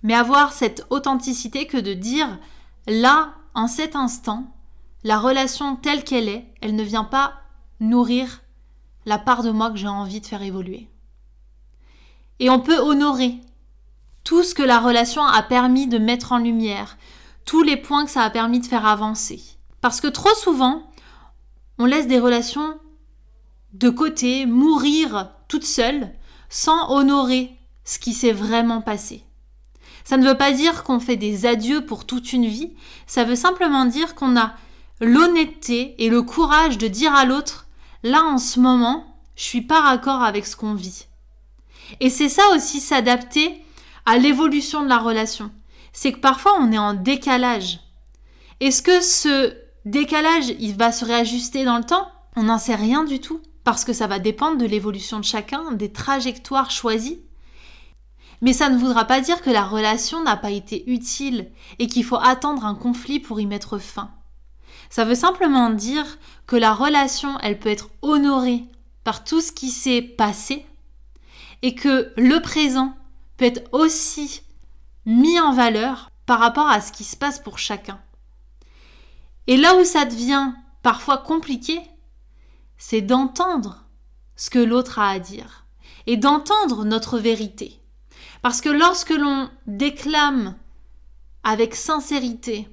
mais 0.03 0.15
avoir 0.15 0.53
cette 0.53 0.87
authenticité 0.91 1.67
que 1.67 1.77
de 1.77 1.95
dire 1.95 2.39
là, 2.87 3.35
en 3.55 3.69
cet 3.69 3.97
instant, 3.97 4.53
la 5.05 5.19
relation 5.19 5.77
telle 5.77 6.05
qu'elle 6.05 6.29
est, 6.29 6.47
elle 6.61 6.77
ne 6.77 6.83
vient 6.83 7.05
pas 7.05 7.35
nourrir 7.81 8.43
la 9.07 9.19
part 9.19 9.43
de 9.43 9.51
moi 9.51 9.71
que 9.71 9.77
j'ai 9.77 9.89
envie 9.89 10.21
de 10.21 10.27
faire 10.27 10.43
évoluer. 10.43 10.89
Et 12.39 12.51
on 12.51 12.61
peut 12.61 12.79
honorer 12.79 13.41
tout 14.25 14.43
ce 14.43 14.55
que 14.55 14.63
la 14.63 14.79
relation 14.79 15.25
a 15.25 15.43
permis 15.43 15.89
de 15.89 15.99
mettre 15.99 16.33
en 16.33 16.39
lumière, 16.39 16.97
tous 17.45 17.63
les 17.63 17.77
points 17.77 18.05
que 18.05 18.11
ça 18.11 18.23
a 18.23 18.31
permis 18.31 18.61
de 18.61 18.67
faire 18.67 18.87
avancer. 18.87 19.43
Parce 19.81 20.01
que 20.01 20.07
trop 20.07 20.35
souvent, 20.35 20.91
on 21.79 21.87
laisse 21.87 22.07
des 22.07 22.21
relations 22.21 22.79
de 23.73 23.91
côté, 23.91 24.47
mourir 24.47 25.31
toute 25.49 25.65
seule, 25.65 26.13
sans 26.49 26.91
honorer 26.91 27.59
ce 27.85 27.99
qui 27.99 28.13
s'est 28.13 28.33
vraiment 28.33 28.81
passé. 28.81 29.25
Ça 30.05 30.17
ne 30.17 30.27
veut 30.27 30.37
pas 30.37 30.53
dire 30.53 30.85
qu'on 30.85 31.01
fait 31.01 31.17
des 31.17 31.47
adieux 31.47 31.85
pour 31.87 32.07
toute 32.07 32.33
une 32.33 32.47
vie, 32.47 32.73
ça 33.07 33.25
veut 33.25 33.37
simplement 33.37 33.85
dire 33.85 34.15
qu'on 34.15 34.37
a 34.37 34.55
l'honnêteté 35.01 35.95
et 35.99 36.09
le 36.09 36.23
courage 36.23 36.79
de 36.79 36.89
dire 36.89 37.15
à 37.15 37.25
l'autre, 37.25 37.67
là 38.03 38.23
en 38.25 38.39
ce 38.39 38.61
moment, 38.61 39.17
je 39.37 39.43
suis 39.45 39.63
pas 39.63 39.81
raccord 39.81 40.23
avec 40.23 40.47
ce 40.47 40.57
qu'on 40.57 40.75
vit. 40.75 41.07
Et 42.01 42.11
c'est 42.11 42.29
ça 42.29 42.43
aussi 42.55 42.81
s'adapter 42.81 43.63
à 44.07 44.19
l'évolution 44.19 44.83
de 44.83 44.89
la 44.89 44.99
relation. 44.99 45.51
C'est 45.93 46.13
que 46.13 46.21
parfois 46.21 46.57
on 46.61 46.73
est 46.73 46.79
en 46.79 46.95
décalage. 46.95 47.81
Est-ce 48.61 48.83
que 48.83 49.01
ce 49.01 49.55
décalage, 49.85 50.55
il 50.61 50.77
va 50.77 50.93
se 50.93 51.05
réajuster 51.05 51.65
dans 51.65 51.79
le 51.79 51.85
temps? 51.85 52.09
On 52.37 52.45
n'en 52.45 52.59
sait 52.59 52.75
rien 52.75 53.05
du 53.05 53.21
tout, 53.21 53.41
parce 53.65 53.85
que 53.85 53.93
ça 53.93 54.07
va 54.07 54.19
dépendre 54.19 54.59
de 54.59 54.67
l'évolution 54.67 55.19
de 55.19 55.25
chacun, 55.25 55.73
des 55.73 55.93
trajectoires 55.93 56.71
choisies. 56.71 57.21
Mais 58.43 58.53
ça 58.53 58.69
ne 58.69 58.77
voudra 58.77 59.07
pas 59.07 59.21
dire 59.21 59.41
que 59.41 59.51
la 59.51 59.65
relation 59.65 60.23
n'a 60.23 60.37
pas 60.37 60.51
été 60.51 60.91
utile 60.91 61.51
et 61.79 61.87
qu'il 61.87 62.05
faut 62.05 62.19
attendre 62.21 62.67
un 62.67 62.75
conflit 62.75 63.21
pour 63.21 63.41
y 63.41 63.47
mettre 63.47 63.79
fin. 63.79 64.11
Ça 64.91 65.05
veut 65.05 65.15
simplement 65.15 65.71
dire 65.71 66.19
que 66.47 66.57
la 66.57 66.75
relation, 66.75 67.39
elle 67.39 67.59
peut 67.59 67.71
être 67.71 67.89
honorée 68.03 68.65
par 69.05 69.25
tout 69.25 69.41
ce 69.41 69.53
qui 69.53 69.71
s'est 69.71 70.03
passé 70.03 70.67
et 71.63 71.75
que 71.75 72.13
le 72.17 72.41
présent 72.41 72.95
peut 73.37 73.45
être 73.45 73.73
aussi 73.73 74.43
mis 75.07 75.39
en 75.41 75.53
valeur 75.53 76.11
par 76.27 76.41
rapport 76.41 76.69
à 76.69 76.81
ce 76.81 76.93
qui 76.93 77.05
se 77.05 77.17
passe 77.17 77.39
pour 77.39 77.59
chacun. 77.59 78.01
Et 79.47 79.57
là 79.57 79.77
où 79.77 79.85
ça 79.85 80.05
devient 80.05 80.53
parfois 80.83 81.19
compliqué, 81.19 81.81
c'est 82.77 83.01
d'entendre 83.03 83.85
ce 84.35 84.51
que 84.51 84.59
l'autre 84.59 84.99
a 84.99 85.11
à 85.11 85.19
dire 85.21 85.67
et 86.07 86.17
d'entendre 86.17 86.85
notre 86.85 87.19
vérité. 87.19 87.82
Parce 88.43 88.61
que 88.61 88.69
lorsque 88.69 89.11
l'on 89.11 89.49
déclame 89.67 90.57
avec 91.45 91.75
sincérité 91.75 92.69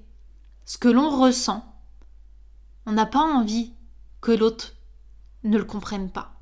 ce 0.66 0.78
que 0.78 0.88
l'on 0.88 1.10
ressent, 1.10 1.64
on 2.86 2.92
n'a 2.92 3.06
pas 3.06 3.22
envie 3.22 3.74
que 4.22 4.32
l'autre 4.32 4.74
ne 5.44 5.58
le 5.58 5.64
comprenne 5.64 6.12
pas. 6.12 6.34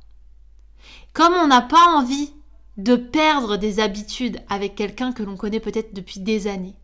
Comme 1.14 1.34
on 1.34 1.48
n'a 1.48 1.62
pas 1.62 1.94
envie 1.96 2.34
de 2.78 2.96
perdre 2.96 3.58
des 3.58 3.80
habitudes 3.80 4.40
avec 4.50 4.76
quelqu'un 4.76 5.12
que 5.12 5.24
l'on 5.24 5.36
connaît 5.36 5.60
peut-être 5.60 5.94
depuis 5.94 6.20
des 6.20 6.48
années. 6.48 6.76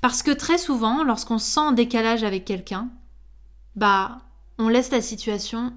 Parce 0.00 0.22
que 0.22 0.30
très 0.30 0.58
souvent, 0.58 1.04
lorsqu'on 1.04 1.38
sent 1.38 1.60
un 1.60 1.72
décalage 1.72 2.24
avec 2.24 2.44
quelqu'un, 2.44 2.90
bah, 3.76 4.18
on 4.58 4.68
laisse 4.68 4.90
la 4.90 5.00
situation 5.00 5.72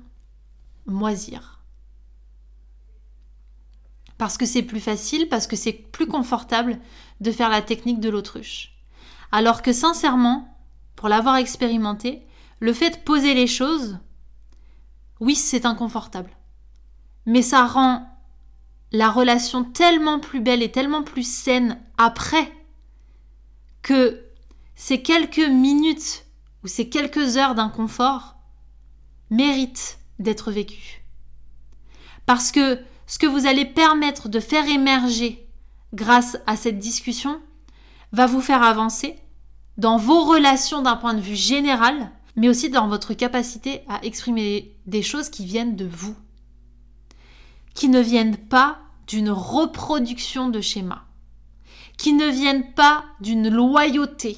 moisir. 0.85 1.56
Parce 4.17 4.37
que 4.37 4.45
c'est 4.45 4.63
plus 4.63 4.79
facile, 4.79 5.29
parce 5.29 5.47
que 5.47 5.55
c'est 5.55 5.73
plus 5.73 6.07
confortable 6.07 6.79
de 7.21 7.31
faire 7.31 7.49
la 7.49 7.61
technique 7.61 7.99
de 7.99 8.09
l'autruche. 8.09 8.73
Alors 9.31 9.61
que 9.61 9.73
sincèrement, 9.73 10.57
pour 10.95 11.09
l'avoir 11.09 11.35
expérimenté, 11.35 12.23
le 12.59 12.73
fait 12.73 12.91
de 12.91 13.03
poser 13.03 13.33
les 13.33 13.47
choses, 13.47 13.99
oui, 15.19 15.35
c'est 15.35 15.65
inconfortable. 15.65 16.31
Mais 17.25 17.41
ça 17.41 17.65
rend 17.65 18.07
la 18.91 19.09
relation 19.09 19.63
tellement 19.63 20.19
plus 20.19 20.39
belle 20.39 20.63
et 20.63 20.71
tellement 20.71 21.03
plus 21.03 21.29
saine 21.29 21.79
après 21.97 22.51
que 23.81 24.23
ces 24.75 25.01
quelques 25.01 25.39
minutes 25.39 26.25
ou 26.63 26.67
ces 26.67 26.89
quelques 26.89 27.37
heures 27.37 27.55
d'inconfort 27.55 28.35
méritent 29.29 29.99
d'être 30.19 30.51
vécues. 30.51 31.03
Parce 32.25 32.51
que 32.51 32.79
ce 33.07 33.17
que 33.17 33.25
vous 33.25 33.47
allez 33.47 33.65
permettre 33.65 34.29
de 34.29 34.39
faire 34.39 34.67
émerger 34.67 35.47
grâce 35.93 36.37
à 36.45 36.55
cette 36.55 36.79
discussion 36.79 37.41
va 38.11 38.27
vous 38.27 38.41
faire 38.41 38.61
avancer 38.61 39.15
dans 39.77 39.97
vos 39.97 40.23
relations 40.23 40.81
d'un 40.81 40.95
point 40.95 41.13
de 41.13 41.21
vue 41.21 41.35
général, 41.35 42.11
mais 42.35 42.49
aussi 42.49 42.69
dans 42.69 42.87
votre 42.87 43.13
capacité 43.13 43.81
à 43.87 44.03
exprimer 44.03 44.75
des 44.85 45.01
choses 45.01 45.29
qui 45.29 45.45
viennent 45.45 45.75
de 45.75 45.85
vous 45.85 46.15
qui 47.77 47.89
ne 47.89 48.01
viennent 48.01 48.37
pas 48.37 48.79
d'une 49.05 49.29
reproduction 49.29 50.49
de 50.49 50.61
schémas, 50.61 51.03
qui 51.95 52.13
ne 52.13 52.27
viennent 52.27 52.73
pas 52.73 53.05
d'une 53.21 53.49
loyauté. 53.49 54.35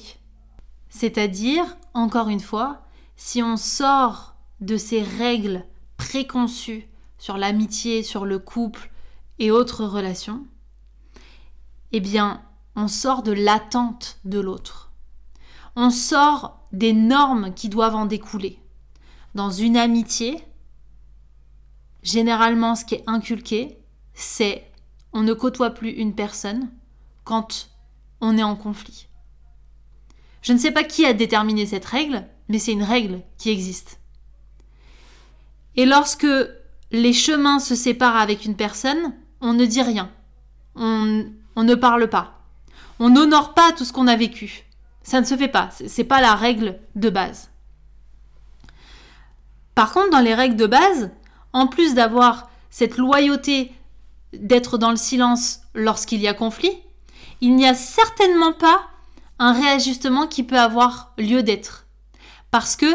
C'est-à-dire, 0.90 1.64
encore 1.94 2.28
une 2.28 2.40
fois, 2.40 2.82
si 3.16 3.42
on 3.42 3.56
sort 3.56 4.34
de 4.60 4.76
ces 4.76 5.02
règles 5.02 5.64
préconçues 5.96 6.86
sur 7.20 7.38
l'amitié, 7.38 8.02
sur 8.02 8.26
le 8.26 8.40
couple 8.40 8.90
et 9.38 9.52
autres 9.52 9.84
relations, 9.84 10.44
eh 11.92 12.00
bien, 12.00 12.42
on 12.74 12.88
sort 12.88 13.22
de 13.22 13.30
l'attente 13.30 14.18
de 14.24 14.40
l'autre. 14.40 14.92
On 15.76 15.90
sort 15.90 16.66
des 16.72 16.92
normes 16.92 17.54
qui 17.54 17.68
doivent 17.68 17.94
en 17.94 18.06
découler. 18.06 18.58
Dans 19.36 19.50
une 19.50 19.76
amitié, 19.76 20.42
Généralement, 22.02 22.74
ce 22.74 22.84
qui 22.84 22.94
est 22.96 23.04
inculqué, 23.06 23.78
c'est 24.14 24.64
on 25.12 25.22
ne 25.22 25.34
côtoie 25.34 25.70
plus 25.70 25.90
une 25.90 26.14
personne 26.14 26.70
quand 27.24 27.68
on 28.20 28.38
est 28.38 28.42
en 28.42 28.56
conflit. 28.56 29.08
Je 30.42 30.52
ne 30.52 30.58
sais 30.58 30.70
pas 30.70 30.84
qui 30.84 31.04
a 31.04 31.12
déterminé 31.12 31.66
cette 31.66 31.84
règle, 31.84 32.26
mais 32.48 32.58
c'est 32.58 32.72
une 32.72 32.82
règle 32.82 33.22
qui 33.36 33.50
existe. 33.50 34.00
Et 35.76 35.84
lorsque 35.84 36.26
les 36.92 37.12
chemins 37.12 37.58
se 37.58 37.74
séparent 37.74 38.16
avec 38.16 38.44
une 38.44 38.56
personne, 38.56 39.14
on 39.40 39.52
ne 39.52 39.64
dit 39.64 39.82
rien. 39.82 40.10
On, 40.74 41.24
ne 41.56 41.74
parle 41.74 42.08
pas. 42.08 42.40
On 42.98 43.10
n'honore 43.10 43.54
pas 43.54 43.72
tout 43.72 43.84
ce 43.84 43.92
qu'on 43.92 44.06
a 44.06 44.16
vécu. 44.16 44.64
Ça 45.02 45.20
ne 45.20 45.26
se 45.26 45.36
fait 45.36 45.48
pas. 45.48 45.70
C'est 45.86 46.04
pas 46.04 46.20
la 46.20 46.34
règle 46.34 46.78
de 46.96 47.10
base. 47.10 47.50
Par 49.74 49.92
contre, 49.92 50.10
dans 50.10 50.20
les 50.20 50.34
règles 50.34 50.56
de 50.56 50.66
base, 50.66 51.10
en 51.52 51.66
plus 51.66 51.94
d'avoir 51.94 52.50
cette 52.70 52.96
loyauté 52.96 53.72
d'être 54.32 54.78
dans 54.78 54.90
le 54.90 54.96
silence 54.96 55.60
lorsqu'il 55.74 56.20
y 56.20 56.28
a 56.28 56.34
conflit, 56.34 56.78
il 57.40 57.56
n'y 57.56 57.66
a 57.66 57.74
certainement 57.74 58.52
pas 58.52 58.82
un 59.38 59.52
réajustement 59.52 60.26
qui 60.26 60.42
peut 60.42 60.58
avoir 60.58 61.12
lieu 61.18 61.42
d'être. 61.42 61.86
Parce 62.50 62.76
que 62.76 62.86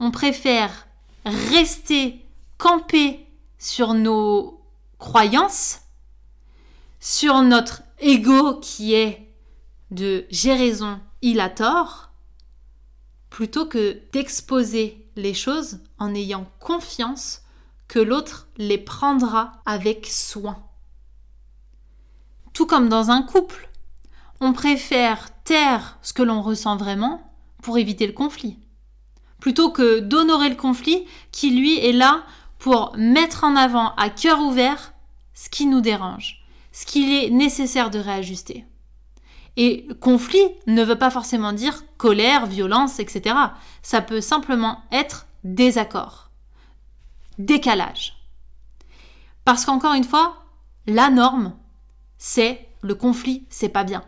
on 0.00 0.10
préfère 0.10 0.86
rester 1.24 2.24
campé 2.58 3.23
sur 3.64 3.94
nos 3.94 4.60
croyances, 4.98 5.80
sur 7.00 7.40
notre 7.40 7.82
ego 7.98 8.60
qui 8.60 8.92
est 8.92 9.32
de 9.90 10.26
j'ai 10.28 10.52
raison, 10.52 11.00
il 11.22 11.40
a 11.40 11.48
tort, 11.48 12.10
plutôt 13.30 13.64
que 13.64 14.02
d'exposer 14.12 15.08
les 15.16 15.32
choses 15.32 15.78
en 15.98 16.14
ayant 16.14 16.46
confiance 16.60 17.40
que 17.88 17.98
l'autre 17.98 18.48
les 18.58 18.76
prendra 18.76 19.52
avec 19.64 20.08
soin. 20.08 20.62
Tout 22.52 22.66
comme 22.66 22.90
dans 22.90 23.10
un 23.10 23.22
couple, 23.22 23.70
on 24.40 24.52
préfère 24.52 25.30
taire 25.42 25.98
ce 26.02 26.12
que 26.12 26.22
l'on 26.22 26.42
ressent 26.42 26.76
vraiment 26.76 27.32
pour 27.62 27.78
éviter 27.78 28.06
le 28.06 28.12
conflit, 28.12 28.58
plutôt 29.40 29.70
que 29.70 30.00
d'honorer 30.00 30.50
le 30.50 30.54
conflit 30.54 31.06
qui 31.32 31.50
lui 31.50 31.78
est 31.78 31.92
là 31.92 32.26
pour 32.64 32.94
mettre 32.96 33.44
en 33.44 33.56
avant 33.56 33.94
à 33.96 34.08
cœur 34.08 34.40
ouvert 34.40 34.94
ce 35.34 35.50
qui 35.50 35.66
nous 35.66 35.82
dérange, 35.82 36.46
ce 36.72 36.86
qu'il 36.86 37.12
est 37.12 37.28
nécessaire 37.28 37.90
de 37.90 37.98
réajuster. 37.98 38.64
Et 39.58 39.86
conflit 40.00 40.48
ne 40.66 40.82
veut 40.82 40.96
pas 40.96 41.10
forcément 41.10 41.52
dire 41.52 41.82
colère, 41.98 42.46
violence, 42.46 43.00
etc. 43.00 43.36
Ça 43.82 44.00
peut 44.00 44.22
simplement 44.22 44.80
être 44.92 45.26
désaccord 45.44 46.30
décalage. 47.36 48.16
Parce 49.44 49.66
qu'encore 49.66 49.92
une 49.92 50.02
fois, 50.02 50.46
la 50.86 51.10
norme, 51.10 51.54
c'est 52.16 52.66
le 52.80 52.94
conflit, 52.94 53.44
c'est 53.50 53.68
pas 53.68 53.84
bien. 53.84 54.04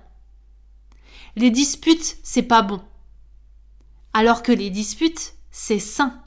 Les 1.37 1.51
disputes, 1.51 2.17
c'est 2.23 2.41
pas 2.41 2.63
bon. 2.63 2.81
Alors 4.15 4.43
que 4.43 4.53
les 4.53 4.71
disputes, 4.71 5.35
c'est 5.51 5.79
sain. 5.79 6.23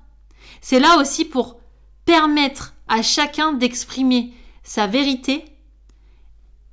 C'est 0.61 0.79
là 0.79 0.97
aussi 0.99 1.25
pour 1.25 1.58
permettre 2.09 2.73
à 2.87 3.03
chacun 3.03 3.53
d'exprimer 3.53 4.33
sa 4.63 4.87
vérité. 4.87 5.45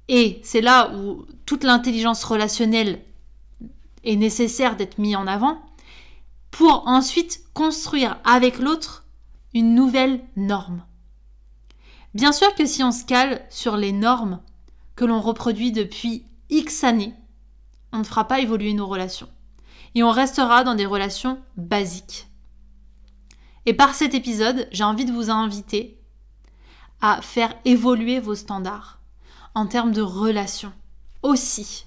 Et 0.08 0.40
c'est 0.42 0.62
là 0.62 0.90
où 0.94 1.26
toute 1.44 1.62
l'intelligence 1.62 2.24
relationnelle 2.24 3.02
est 4.02 4.16
nécessaire 4.16 4.76
d'être 4.76 4.96
mise 4.96 5.14
en 5.14 5.26
avant 5.26 5.60
pour 6.50 6.88
ensuite 6.88 7.42
construire 7.52 8.18
avec 8.24 8.58
l'autre 8.58 9.04
une 9.52 9.74
nouvelle 9.74 10.24
norme. 10.36 10.82
Bien 12.14 12.32
sûr 12.32 12.54
que 12.54 12.64
si 12.64 12.82
on 12.82 12.90
se 12.90 13.04
cale 13.04 13.44
sur 13.50 13.76
les 13.76 13.92
normes 13.92 14.40
que 14.94 15.04
l'on 15.04 15.20
reproduit 15.20 15.70
depuis 15.70 16.24
X 16.48 16.82
années, 16.82 17.12
on 17.92 17.98
ne 17.98 18.04
fera 18.04 18.26
pas 18.26 18.40
évoluer 18.40 18.72
nos 18.72 18.86
relations. 18.86 19.28
Et 19.94 20.02
on 20.02 20.12
restera 20.12 20.64
dans 20.64 20.74
des 20.74 20.86
relations 20.86 21.38
basiques. 21.58 22.26
Et 23.66 23.74
par 23.74 23.94
cet 23.94 24.14
épisode, 24.14 24.68
j'ai 24.70 24.84
envie 24.84 25.04
de 25.04 25.12
vous 25.12 25.28
inviter 25.28 26.00
à 27.00 27.20
faire 27.20 27.52
évoluer 27.64 28.20
vos 28.20 28.36
standards 28.36 29.00
en 29.54 29.66
termes 29.66 29.92
de 29.92 30.02
relation 30.02 30.72
aussi. 31.22 31.86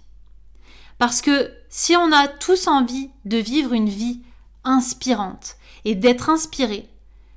Parce 0.97 1.21
que 1.21 1.51
si 1.69 1.95
on 1.95 2.11
a 2.11 2.27
tous 2.27 2.67
envie 2.67 3.09
de 3.25 3.37
vivre 3.37 3.73
une 3.73 3.89
vie 3.89 4.21
inspirante 4.65 5.55
et 5.85 5.95
d'être 5.95 6.29
inspiré, 6.29 6.89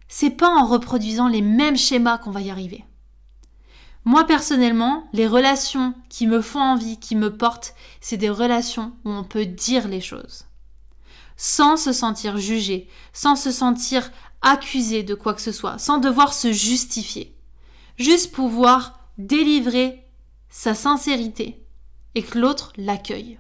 c'est 0.09 0.31
pas 0.31 0.49
en 0.49 0.67
reproduisant 0.67 1.29
les 1.29 1.43
mêmes 1.43 1.77
schémas 1.77 2.19
qu'on 2.19 2.33
va 2.33 2.41
y 2.41 2.51
arriver. 2.51 2.85
Moi 4.05 4.25
personnellement, 4.25 5.05
les 5.13 5.29
relations 5.29 5.95
qui 6.09 6.27
me 6.27 6.43
font 6.43 6.61
envie, 6.61 6.99
qui 6.99 7.15
me 7.15 7.37
portent, 7.37 7.75
c'est 8.01 8.17
des 8.17 8.31
relations 8.31 8.93
où 9.05 9.11
on 9.11 9.23
peut 9.23 9.47
dire 9.47 9.87
les 9.87 10.01
choses. 10.01 10.47
Sans 11.37 11.77
se 11.77 11.93
sentir 11.93 12.37
jugé, 12.39 12.89
sans 13.13 13.37
se 13.37 13.53
sentir 13.53 14.11
accusé 14.43 15.03
de 15.03 15.15
quoi 15.15 15.35
que 15.35 15.41
ce 15.41 15.53
soit, 15.53 15.79
sans 15.79 15.99
devoir 15.99 16.35
se 16.35 16.53
justifier. 16.53 17.37
Juste 17.97 18.33
pouvoir 18.33 18.99
délivrer 19.19 20.07
sa 20.49 20.75
sincérité 20.75 21.65
et 22.15 22.23
que 22.23 22.39
l'autre 22.39 22.73
l'accueille. 22.77 23.39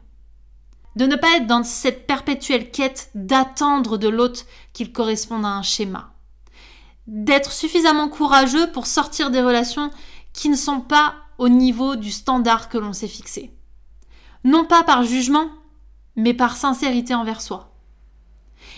De 0.96 1.06
ne 1.06 1.16
pas 1.16 1.36
être 1.36 1.46
dans 1.46 1.64
cette 1.64 2.06
perpétuelle 2.06 2.70
quête 2.70 3.10
d'attendre 3.14 3.98
de 3.98 4.08
l'autre 4.08 4.44
qu'il 4.72 4.92
corresponde 4.92 5.44
à 5.44 5.48
un 5.48 5.62
schéma. 5.62 6.12
D'être 7.06 7.52
suffisamment 7.52 8.08
courageux 8.08 8.70
pour 8.70 8.86
sortir 8.86 9.30
des 9.30 9.40
relations 9.42 9.90
qui 10.32 10.48
ne 10.48 10.56
sont 10.56 10.80
pas 10.80 11.14
au 11.38 11.48
niveau 11.48 11.96
du 11.96 12.10
standard 12.10 12.68
que 12.68 12.78
l'on 12.78 12.92
s'est 12.92 13.08
fixé. 13.08 13.52
Non 14.44 14.64
pas 14.64 14.82
par 14.82 15.02
jugement, 15.02 15.50
mais 16.16 16.34
par 16.34 16.56
sincérité 16.56 17.14
envers 17.14 17.40
soi. 17.40 17.71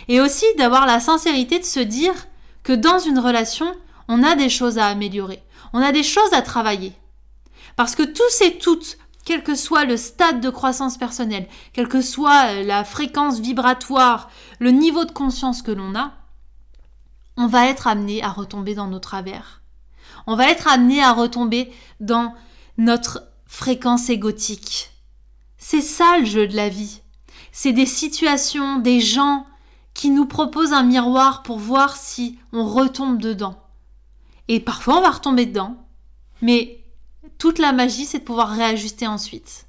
Et 0.08 0.20
aussi 0.20 0.46
d'avoir 0.58 0.86
la 0.86 1.00
sincérité 1.00 1.58
de 1.58 1.64
se 1.64 1.80
dire 1.80 2.14
que 2.62 2.72
dans 2.72 2.98
une 2.98 3.18
relation, 3.18 3.74
on 4.08 4.22
a 4.22 4.34
des 4.34 4.48
choses 4.48 4.78
à 4.78 4.86
améliorer, 4.86 5.42
on 5.72 5.80
a 5.80 5.92
des 5.92 6.02
choses 6.02 6.32
à 6.32 6.42
travailler. 6.42 6.92
Parce 7.76 7.94
que 7.94 8.02
tous 8.02 8.42
et 8.42 8.58
toutes, 8.58 8.98
quel 9.24 9.42
que 9.42 9.54
soit 9.54 9.84
le 9.84 9.96
stade 9.96 10.40
de 10.40 10.50
croissance 10.50 10.98
personnelle, 10.98 11.48
quelle 11.72 11.88
que 11.88 12.02
soit 12.02 12.50
euh, 12.50 12.62
la 12.62 12.84
fréquence 12.84 13.40
vibratoire, 13.40 14.30
le 14.58 14.70
niveau 14.70 15.04
de 15.04 15.12
conscience 15.12 15.62
que 15.62 15.72
l'on 15.72 15.94
a, 15.96 16.12
on 17.36 17.46
va 17.46 17.66
être 17.66 17.86
amené 17.86 18.22
à 18.22 18.28
retomber 18.28 18.74
dans 18.74 18.86
nos 18.86 19.00
travers 19.00 19.62
on 20.26 20.36
va 20.36 20.50
être 20.50 20.68
amené 20.68 21.02
à 21.02 21.12
retomber 21.12 21.72
dans 22.00 22.34
notre 22.78 23.22
fréquence 23.46 24.08
égotique. 24.10 24.90
C'est 25.58 25.82
ça 25.82 26.18
le 26.18 26.24
jeu 26.24 26.46
de 26.46 26.56
la 26.56 26.68
vie. 26.68 27.02
C'est 27.52 27.72
des 27.72 27.86
situations, 27.86 28.78
des 28.78 29.00
gens 29.00 29.46
qui 30.04 30.10
nous 30.10 30.26
proposent 30.26 30.74
un 30.74 30.82
miroir 30.82 31.42
pour 31.42 31.56
voir 31.56 31.96
si 31.96 32.38
on 32.52 32.66
retombe 32.66 33.18
dedans. 33.18 33.58
Et 34.48 34.60
parfois 34.60 34.98
on 34.98 35.00
va 35.00 35.08
retomber 35.08 35.46
dedans, 35.46 35.78
mais 36.42 36.84
toute 37.38 37.58
la 37.58 37.72
magie 37.72 38.04
c'est 38.04 38.18
de 38.18 38.24
pouvoir 38.24 38.50
réajuster 38.50 39.06
ensuite. 39.06 39.66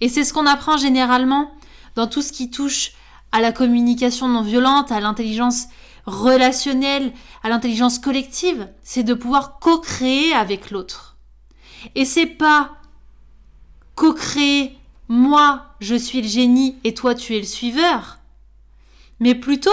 Et 0.00 0.08
c'est 0.08 0.22
ce 0.22 0.32
qu'on 0.32 0.46
apprend 0.46 0.76
généralement 0.76 1.50
dans 1.96 2.06
tout 2.06 2.22
ce 2.22 2.30
qui 2.30 2.50
touche 2.50 2.92
à 3.32 3.40
la 3.40 3.50
communication 3.50 4.28
non 4.28 4.42
violente, 4.42 4.92
à 4.92 5.00
l'intelligence 5.00 5.64
relationnel, 6.06 7.12
à 7.42 7.48
l'intelligence 7.48 7.98
collective, 7.98 8.68
c'est 8.84 9.02
de 9.02 9.14
pouvoir 9.14 9.58
co-créer 9.58 10.34
avec 10.34 10.70
l'autre. 10.70 11.16
Et 11.96 12.04
c'est 12.04 12.26
pas 12.26 12.76
co-créer 13.96 14.78
moi 15.08 15.64
je 15.80 15.96
suis 15.96 16.22
le 16.22 16.28
génie 16.28 16.76
et 16.84 16.94
toi 16.94 17.16
tu 17.16 17.34
es 17.34 17.40
le 17.40 17.44
suiveur, 17.44 18.17
mais 19.20 19.34
plutôt 19.34 19.70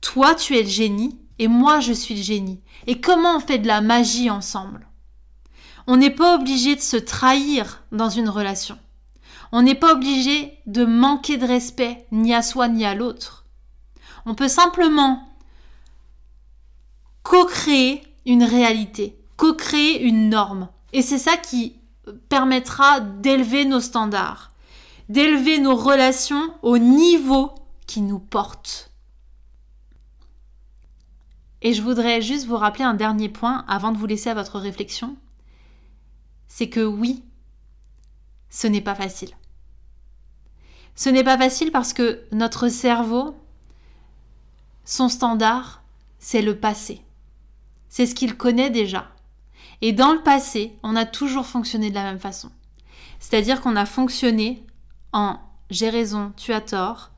toi 0.00 0.34
tu 0.34 0.56
es 0.56 0.62
le 0.62 0.68
génie 0.68 1.18
et 1.38 1.48
moi 1.48 1.80
je 1.80 1.92
suis 1.92 2.14
le 2.14 2.22
génie. 2.22 2.60
Et 2.86 3.00
comment 3.00 3.36
on 3.36 3.40
fait 3.40 3.58
de 3.58 3.66
la 3.66 3.80
magie 3.80 4.30
ensemble? 4.30 4.86
On 5.86 5.96
n'est 5.96 6.10
pas 6.10 6.34
obligé 6.34 6.76
de 6.76 6.80
se 6.80 6.96
trahir 6.96 7.82
dans 7.92 8.10
une 8.10 8.28
relation. 8.28 8.78
On 9.52 9.62
n'est 9.62 9.74
pas 9.74 9.92
obligé 9.92 10.58
de 10.66 10.84
manquer 10.84 11.36
de 11.36 11.46
respect 11.46 12.06
ni 12.12 12.34
à 12.34 12.42
soi 12.42 12.68
ni 12.68 12.84
à 12.84 12.94
l'autre. 12.94 13.44
On 14.26 14.34
peut 14.34 14.48
simplement 14.48 15.28
co-créer 17.22 18.02
une 18.26 18.44
réalité, 18.44 19.18
co-créer 19.36 20.02
une 20.02 20.28
norme. 20.28 20.68
Et 20.92 21.02
c'est 21.02 21.18
ça 21.18 21.36
qui 21.36 21.76
permettra 22.28 23.00
d'élever 23.00 23.64
nos 23.64 23.80
standards, 23.80 24.50
d'élever 25.08 25.58
nos 25.58 25.76
relations 25.76 26.54
au 26.62 26.78
niveau 26.78 27.54
nous 27.98 28.20
porte. 28.20 28.92
Et 31.62 31.74
je 31.74 31.82
voudrais 31.82 32.22
juste 32.22 32.46
vous 32.46 32.56
rappeler 32.56 32.84
un 32.84 32.94
dernier 32.94 33.28
point 33.28 33.64
avant 33.68 33.92
de 33.92 33.98
vous 33.98 34.06
laisser 34.06 34.30
à 34.30 34.34
votre 34.34 34.58
réflexion. 34.58 35.16
C'est 36.46 36.68
que 36.68 36.84
oui, 36.84 37.24
ce 38.48 38.66
n'est 38.66 38.80
pas 38.80 38.94
facile. 38.94 39.30
Ce 40.94 41.08
n'est 41.08 41.24
pas 41.24 41.36
facile 41.36 41.72
parce 41.72 41.92
que 41.92 42.24
notre 42.32 42.68
cerveau 42.68 43.34
son 44.90 45.08
standard, 45.08 45.82
c'est 46.18 46.42
le 46.42 46.58
passé. 46.58 47.02
C'est 47.88 48.06
ce 48.06 48.14
qu'il 48.14 48.36
connaît 48.36 48.70
déjà. 48.70 49.08
Et 49.82 49.92
dans 49.92 50.12
le 50.12 50.22
passé, 50.22 50.76
on 50.82 50.96
a 50.96 51.06
toujours 51.06 51.46
fonctionné 51.46 51.90
de 51.90 51.94
la 51.94 52.02
même 52.02 52.18
façon. 52.18 52.50
C'est-à-dire 53.20 53.60
qu'on 53.60 53.76
a 53.76 53.86
fonctionné 53.86 54.66
en 55.12 55.38
j'ai 55.70 55.90
raison, 55.90 56.32
tu 56.36 56.52
as 56.52 56.60
tort, 56.60 57.12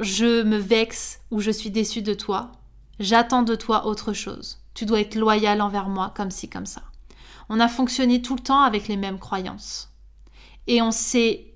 je 0.00 0.42
me 0.42 0.58
vexe 0.58 1.20
ou 1.30 1.40
je 1.40 1.50
suis 1.50 1.70
déçu 1.70 2.02
de 2.02 2.14
toi, 2.14 2.52
j'attends 3.00 3.42
de 3.42 3.54
toi 3.54 3.86
autre 3.86 4.12
chose. 4.12 4.58
Tu 4.74 4.86
dois 4.86 5.00
être 5.00 5.16
loyal 5.16 5.60
envers 5.60 5.88
moi 5.88 6.12
comme 6.14 6.30
ci, 6.30 6.48
comme 6.48 6.66
ça. 6.66 6.82
On 7.48 7.60
a 7.60 7.68
fonctionné 7.68 8.22
tout 8.22 8.34
le 8.34 8.42
temps 8.42 8.62
avec 8.62 8.88
les 8.88 8.96
mêmes 8.96 9.18
croyances. 9.18 9.92
Et 10.66 10.82
on 10.82 10.90
s'est 10.90 11.54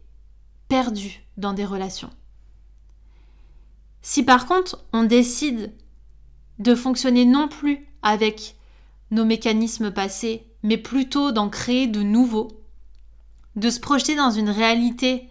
perdu 0.68 1.22
dans 1.36 1.52
des 1.52 1.64
relations. 1.64 2.10
Si 4.02 4.22
par 4.22 4.46
contre 4.46 4.84
on 4.92 5.04
décide 5.04 5.72
de 6.58 6.74
fonctionner 6.74 7.24
non 7.24 7.48
plus 7.48 7.86
avec 8.02 8.56
nos 9.10 9.24
mécanismes 9.24 9.90
passés, 9.90 10.46
mais 10.62 10.78
plutôt 10.78 11.32
d'en 11.32 11.48
créer 11.48 11.86
de 11.86 12.02
nouveaux, 12.02 12.48
de 13.56 13.70
se 13.70 13.80
projeter 13.80 14.14
dans 14.14 14.30
une 14.30 14.50
réalité 14.50 15.28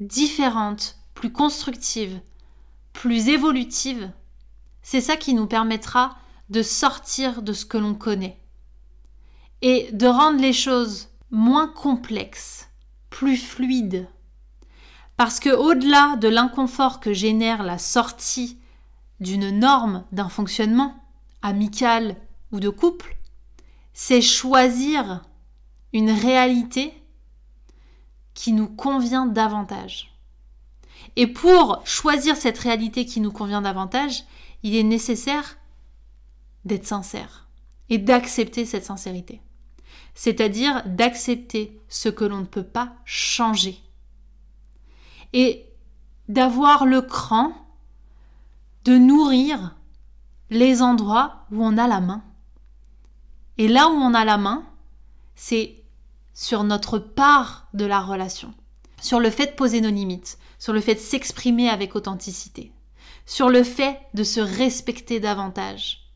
différente, 0.00 0.96
plus 1.16 1.32
constructive, 1.32 2.20
plus 2.92 3.28
évolutive, 3.28 4.12
c'est 4.82 5.00
ça 5.00 5.16
qui 5.16 5.34
nous 5.34 5.48
permettra 5.48 6.16
de 6.50 6.62
sortir 6.62 7.42
de 7.42 7.52
ce 7.52 7.64
que 7.64 7.78
l'on 7.78 7.94
connaît 7.94 8.38
et 9.62 9.90
de 9.92 10.06
rendre 10.06 10.40
les 10.40 10.52
choses 10.52 11.08
moins 11.30 11.66
complexes, 11.66 12.68
plus 13.10 13.36
fluides, 13.36 14.08
parce 15.16 15.40
que 15.40 15.50
au-delà 15.50 16.16
de 16.16 16.28
l'inconfort 16.28 17.00
que 17.00 17.14
génère 17.14 17.62
la 17.62 17.78
sortie 17.78 18.60
d'une 19.18 19.58
norme 19.58 20.04
d'un 20.12 20.28
fonctionnement 20.28 21.02
amical 21.40 22.16
ou 22.52 22.60
de 22.60 22.68
couple, 22.68 23.16
c'est 23.94 24.20
choisir 24.20 25.22
une 25.94 26.10
réalité 26.10 26.92
qui 28.34 28.52
nous 28.52 28.68
convient 28.68 29.24
davantage. 29.24 30.15
Et 31.16 31.26
pour 31.26 31.80
choisir 31.84 32.36
cette 32.36 32.58
réalité 32.58 33.06
qui 33.06 33.20
nous 33.20 33.32
convient 33.32 33.62
davantage, 33.62 34.24
il 34.62 34.76
est 34.76 34.82
nécessaire 34.82 35.56
d'être 36.64 36.86
sincère 36.86 37.48
et 37.88 37.98
d'accepter 37.98 38.66
cette 38.66 38.84
sincérité. 38.84 39.40
C'est-à-dire 40.14 40.82
d'accepter 40.86 41.80
ce 41.88 42.08
que 42.08 42.24
l'on 42.24 42.38
ne 42.38 42.46
peut 42.46 42.64
pas 42.64 42.94
changer 43.04 43.78
et 45.32 45.66
d'avoir 46.28 46.86
le 46.86 47.02
cran 47.02 47.52
de 48.84 48.96
nourrir 48.96 49.76
les 50.50 50.82
endroits 50.82 51.46
où 51.50 51.64
on 51.64 51.76
a 51.76 51.86
la 51.86 52.00
main. 52.00 52.22
Et 53.58 53.68
là 53.68 53.88
où 53.88 53.92
on 53.92 54.14
a 54.14 54.24
la 54.24 54.38
main, 54.38 54.64
c'est 55.34 55.82
sur 56.34 56.64
notre 56.64 56.98
part 56.98 57.68
de 57.74 57.84
la 57.84 58.00
relation, 58.00 58.54
sur 59.00 59.20
le 59.20 59.30
fait 59.30 59.46
de 59.46 59.56
poser 59.56 59.80
nos 59.80 59.90
limites, 59.90 60.38
sur 60.58 60.72
le 60.72 60.80
fait 60.80 60.94
de 60.94 61.00
s'exprimer 61.00 61.68
avec 61.68 61.96
authenticité, 61.96 62.72
sur 63.24 63.48
le 63.48 63.62
fait 63.62 64.00
de 64.14 64.24
se 64.24 64.40
respecter 64.40 65.20
davantage 65.20 66.12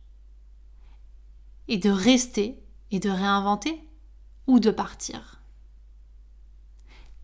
et 1.68 1.78
de 1.78 1.91
rester 1.91 2.62
et 2.91 2.99
de 2.99 3.11
réinventer 3.11 3.85
ou 4.47 4.59
de 4.61 4.70
partir. 4.70 5.41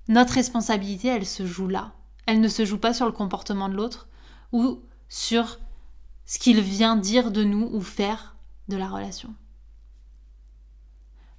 Notre 0.09 0.35
responsabilité, 0.35 1.09
elle 1.09 1.27
se 1.27 1.47
joue 1.47 1.69
là. 1.69 1.93
Elle 2.27 2.41
ne 2.41 2.49
se 2.49 2.65
joue 2.65 2.79
pas 2.79 2.95
sur 2.95 3.07
le 3.07 3.13
comportement 3.13 3.69
de 3.69 3.75
l'autre 3.75 4.09
ou 4.53 4.83
sur 5.09 5.59
ce 6.25 6.39
qu'il 6.39 6.61
vient 6.61 6.97
dire 6.97 7.31
de 7.31 7.45
nous 7.45 7.69
ou 7.73 7.81
faire 7.81 8.37
de 8.69 8.77
la 8.77 8.89
relation. 8.89 9.35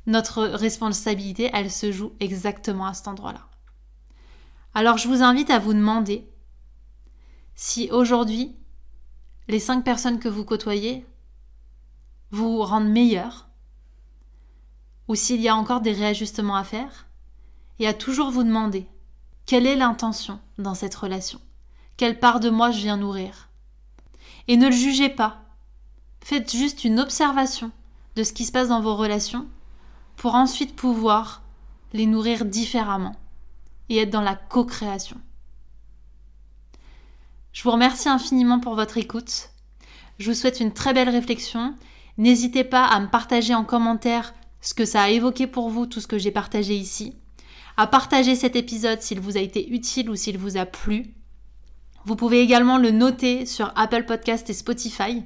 Notre 0.05 0.43
responsabilité, 0.43 1.49
elle 1.53 1.71
se 1.71 1.91
joue 1.91 2.13
exactement 2.19 2.87
à 2.87 2.93
cet 2.93 3.07
endroit-là. 3.07 3.47
Alors 4.73 4.97
je 4.97 5.07
vous 5.07 5.23
invite 5.23 5.49
à 5.49 5.59
vous 5.59 5.73
demander 5.73 6.27
si 7.55 7.89
aujourd'hui, 7.91 8.55
les 9.47 9.59
cinq 9.59 9.83
personnes 9.83 10.19
que 10.19 10.29
vous 10.29 10.45
côtoyez 10.45 11.05
vous 12.29 12.61
rendent 12.61 12.89
meilleur, 12.89 13.47
ou 15.07 15.15
s'il 15.15 15.41
y 15.41 15.47
a 15.47 15.55
encore 15.55 15.81
des 15.81 15.93
réajustements 15.93 16.55
à 16.55 16.63
faire, 16.63 17.07
et 17.79 17.87
à 17.87 17.93
toujours 17.93 18.29
vous 18.29 18.43
demander 18.43 18.87
quelle 19.45 19.65
est 19.65 19.75
l'intention 19.75 20.39
dans 20.57 20.75
cette 20.75 20.95
relation, 20.95 21.39
quelle 21.95 22.19
part 22.19 22.39
de 22.39 22.49
moi 22.49 22.69
je 22.69 22.79
viens 22.79 22.97
nourrir. 22.97 23.49
Et 24.47 24.57
ne 24.57 24.67
le 24.67 24.71
jugez 24.71 25.09
pas, 25.09 25.41
faites 26.21 26.51
juste 26.51 26.83
une 26.83 26.99
observation 26.99 27.71
de 28.15 28.23
ce 28.23 28.33
qui 28.33 28.45
se 28.45 28.51
passe 28.51 28.69
dans 28.69 28.81
vos 28.81 28.95
relations 28.95 29.47
pour 30.15 30.35
ensuite 30.35 30.75
pouvoir 30.75 31.41
les 31.93 32.05
nourrir 32.05 32.45
différemment 32.45 33.15
et 33.89 33.97
être 33.97 34.09
dans 34.09 34.21
la 34.21 34.35
co-création. 34.35 35.17
Je 37.53 37.63
vous 37.63 37.71
remercie 37.71 38.09
infiniment 38.09 38.59
pour 38.59 38.75
votre 38.75 38.97
écoute. 38.97 39.49
Je 40.19 40.29
vous 40.29 40.37
souhaite 40.37 40.59
une 40.59 40.73
très 40.73 40.93
belle 40.93 41.09
réflexion. 41.09 41.75
N'hésitez 42.17 42.63
pas 42.63 42.85
à 42.85 42.99
me 42.99 43.07
partager 43.07 43.55
en 43.55 43.63
commentaire 43.63 44.33
ce 44.61 44.73
que 44.73 44.85
ça 44.85 45.03
a 45.03 45.09
évoqué 45.09 45.47
pour 45.47 45.69
vous, 45.69 45.85
tout 45.85 45.99
ce 45.99 46.07
que 46.07 46.17
j'ai 46.17 46.31
partagé 46.31 46.75
ici. 46.75 47.15
À 47.75 47.87
partager 47.87 48.35
cet 48.35 48.55
épisode 48.55 49.01
s'il 49.01 49.19
vous 49.19 49.37
a 49.37 49.41
été 49.41 49.71
utile 49.71 50.09
ou 50.09 50.15
s'il 50.15 50.37
vous 50.37 50.57
a 50.57 50.65
plu. 50.65 51.13
Vous 52.05 52.15
pouvez 52.15 52.41
également 52.41 52.77
le 52.77 52.91
noter 52.91 53.45
sur 53.45 53.71
Apple 53.75 54.05
Podcast 54.05 54.49
et 54.49 54.53
Spotify, 54.53 55.23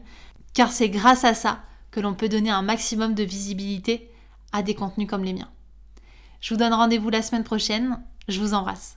car 0.54 0.72
c'est 0.72 0.90
grâce 0.90 1.24
à 1.24 1.34
ça 1.34 1.64
que 1.92 2.00
l'on 2.00 2.14
peut 2.14 2.30
donner 2.30 2.50
un 2.50 2.62
maximum 2.62 3.14
de 3.14 3.24
visibilité 3.24 4.10
à 4.52 4.64
des 4.64 4.76
contenus 4.76 5.08
comme 5.08 5.24
les 5.24 5.34
miens. 5.34 5.52
Je 6.40 6.54
vous 6.54 6.60
donne 6.60 6.74
rendez-vous 6.74 7.10
la 7.10 7.22
semaine 7.22 7.44
prochaine. 7.44 8.02
Je 8.32 8.40
vous 8.40 8.54
embrasse. 8.54 8.96